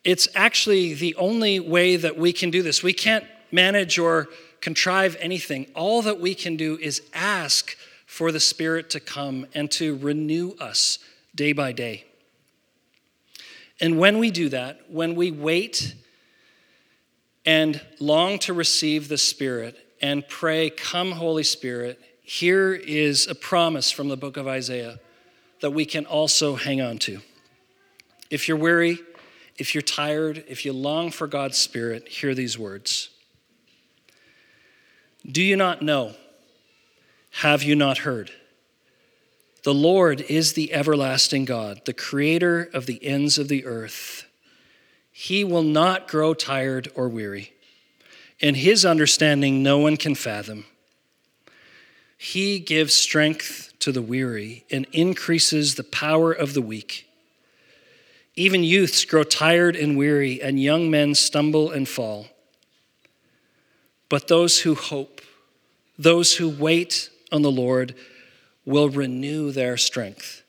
It's 0.05 0.29
actually 0.35 0.93
the 0.93 1.15
only 1.15 1.59
way 1.61 1.97
that 1.97 2.19
we 2.19 2.35
can 2.35 2.51
do 2.51 2.63
this. 2.63 2.83
We 2.83 2.93
can't 2.93 3.25
manage 3.51 3.99
or 3.99 4.29
contrive 4.61 5.17
anything. 5.19 5.67
All 5.75 6.03
that 6.03 6.21
we 6.21 6.35
can 6.35 6.57
do 6.57 6.77
is 6.79 7.01
ask 7.15 7.75
for 8.05 8.31
the 8.31 8.41
Spirit 8.41 8.91
to 8.91 9.01
come 9.01 9.47
and 9.55 9.71
to 9.73 9.97
renew 9.97 10.53
us 10.61 10.99
day 11.35 11.55
by 11.55 11.73
day. 11.73 12.05
And 13.81 13.99
when 13.99 14.19
we 14.19 14.31
do 14.31 14.51
that, 14.51 14.83
when 14.91 15.15
we 15.15 15.31
wait 15.31 15.95
and 17.45 17.81
long 18.01 18.39
to 18.41 18.53
receive 18.53 19.09
the 19.09 19.19
Spirit 19.19 19.77
and 20.01 20.27
pray, 20.29 20.71
Come, 20.71 21.13
Holy 21.13 21.43
Spirit, 21.43 22.01
here 22.23 22.73
is 22.73 23.27
a 23.27 23.35
promise 23.35 23.91
from 23.91 24.09
the 24.09 24.17
book 24.17 24.37
of 24.37 24.47
Isaiah 24.49 24.99
that 25.61 25.71
we 25.71 25.85
can 25.85 26.07
also 26.07 26.57
hang 26.57 26.81
on 26.81 26.99
to. 26.99 27.21
If 28.31 28.49
you're 28.49 28.57
weary, 28.57 28.99
if 29.57 29.75
you're 29.75 29.83
tired, 29.83 30.45
if 30.49 30.65
you 30.65 30.73
long 30.73 31.11
for 31.11 31.27
God's 31.27 31.59
Spirit, 31.59 32.09
hear 32.09 32.35
these 32.35 32.59
words 32.59 33.11
Do 35.31 35.43
you 35.43 35.57
not 35.57 35.83
know? 35.83 36.15
Have 37.39 37.63
you 37.63 37.75
not 37.75 37.99
heard? 37.99 38.31
The 39.65 39.75
Lord 39.75 40.21
is 40.23 40.53
the 40.53 40.73
everlasting 40.73 41.47
God, 41.47 41.81
the 41.85 41.95
creator 41.95 42.69
of 42.75 42.87
the 42.87 43.03
ends 43.05 43.39
of 43.39 43.49
the 43.49 43.65
earth. 43.65 44.24
He 45.17 45.45
will 45.45 45.63
not 45.63 46.09
grow 46.09 46.35
tired 46.35 46.89
or 46.97 47.09
weary, 47.09 47.53
In 48.41 48.57
his 48.57 48.85
understanding 48.85 49.63
no 49.63 49.79
one 49.79 49.97
can 49.97 50.17
fathom. 50.17 50.65
He 52.19 52.59
gives 52.59 52.95
strength 52.95 53.73
to 53.79 53.93
the 53.93 54.03
weary 54.03 54.65
and 54.73 54.87
increases 54.91 55.77
the 55.77 55.85
power 55.85 56.33
of 56.33 56.53
the 56.53 56.61
weak. 56.61 57.09
Even 58.35 58.65
youths 58.65 59.05
grow 59.05 59.23
tired 59.23 59.77
and 59.77 59.97
weary, 59.97 60.43
and 60.43 60.61
young 60.61 60.91
men 60.91 61.15
stumble 61.15 61.71
and 61.71 61.89
fall. 61.89 62.27
But 64.09 64.27
those 64.27 64.63
who 64.63 64.75
hope, 64.75 65.21
those 65.97 66.35
who 66.39 66.49
wait 66.49 67.09
on 67.31 67.43
the 67.43 67.53
Lord, 67.53 67.95
will 68.65 68.89
renew 68.89 69.53
their 69.53 69.77
strength. 69.77 70.43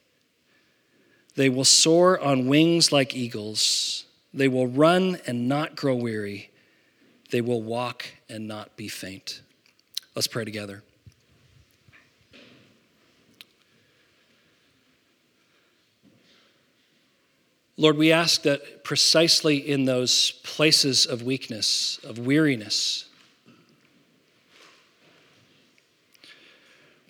They 1.36 1.50
will 1.50 1.66
soar 1.66 2.20
on 2.20 2.48
wings 2.48 2.92
like 2.92 3.14
eagles. 3.14 4.06
They 4.36 4.50
will 4.50 4.68
run 4.68 5.18
and 5.26 5.48
not 5.48 5.78
grow 5.78 5.96
weary. 5.96 6.52
They 7.32 7.40
will 7.40 7.62
walk 7.62 8.06
and 8.30 8.48
not 8.50 8.76
be 8.76 8.90
faint. 8.90 9.42
Let's 10.14 10.28
pray 10.28 10.44
together. 10.44 10.84
Lord, 17.78 17.98
we 17.98 18.12
ask 18.12 18.42
that 18.44 18.84
precisely 18.84 19.58
in 19.58 19.86
those 19.86 20.32
places 20.44 21.06
of 21.06 21.24
weakness, 21.24 22.00
of 22.04 22.20
weariness, 22.20 23.06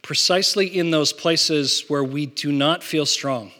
precisely 0.04 0.68
in 0.68 0.92
those 0.92 1.12
places 1.12 1.86
where 1.88 2.04
we 2.04 2.28
do 2.28 2.52
not 2.52 2.84
feel 2.84 3.08
strong, 3.08 3.52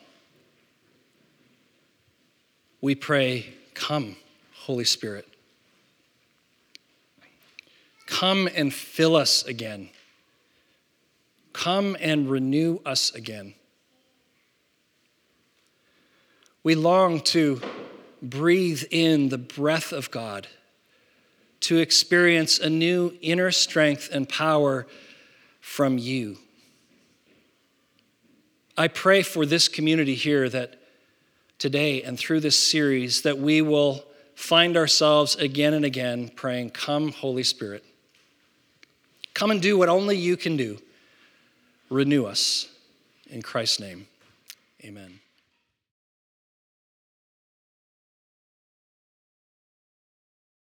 we 2.86 2.94
pray, 2.94 3.48
Come, 3.74 4.16
Holy 4.54 4.84
Spirit. 4.86 5.28
Come 8.06 8.48
and 8.54 8.72
fill 8.72 9.16
us 9.16 9.44
again. 9.44 9.90
Come 11.52 11.98
and 12.00 12.30
renew 12.30 12.78
us 12.86 13.12
again. 13.16 13.56
We 16.62 16.76
long 16.76 17.22
to 17.22 17.60
breathe 18.22 18.84
in 18.92 19.30
the 19.30 19.40
breath 19.40 19.92
of 19.92 20.12
God, 20.12 20.46
to 21.62 21.80
experience 21.80 22.60
a 22.60 22.70
new 22.70 23.18
inner 23.20 23.50
strength 23.50 24.10
and 24.14 24.30
power 24.30 24.86
from 25.60 25.98
you. 25.98 26.38
I 28.78 28.90
pray 28.90 29.24
for 29.24 29.44
this 29.44 29.68
community 29.68 30.14
here 30.14 30.48
that 30.50 30.85
today 31.60 32.04
and 32.04 32.18
through 32.18 32.42
this 32.42 32.58
series 32.58 33.22
that 33.22 33.38
we 33.38 33.62
will 33.62 34.04
find 34.36 34.76
ourselves 34.78 35.36
again 35.36 35.74
and 35.74 35.86
again 35.86 36.30
praying, 36.30 36.72
Come, 36.72 37.12
Holy 37.12 37.44
Spirit. 37.44 37.84
Come 39.34 39.52
and 39.52 39.62
do 39.62 39.78
what 39.78 39.90
only 39.90 40.18
you 40.18 40.38
can 40.38 40.58
do. 40.58 40.80
Renew 41.90 42.26
us. 42.26 42.70
In 43.30 43.42
Christ's 43.42 43.80
name, 43.80 44.08
amen. 44.84 45.20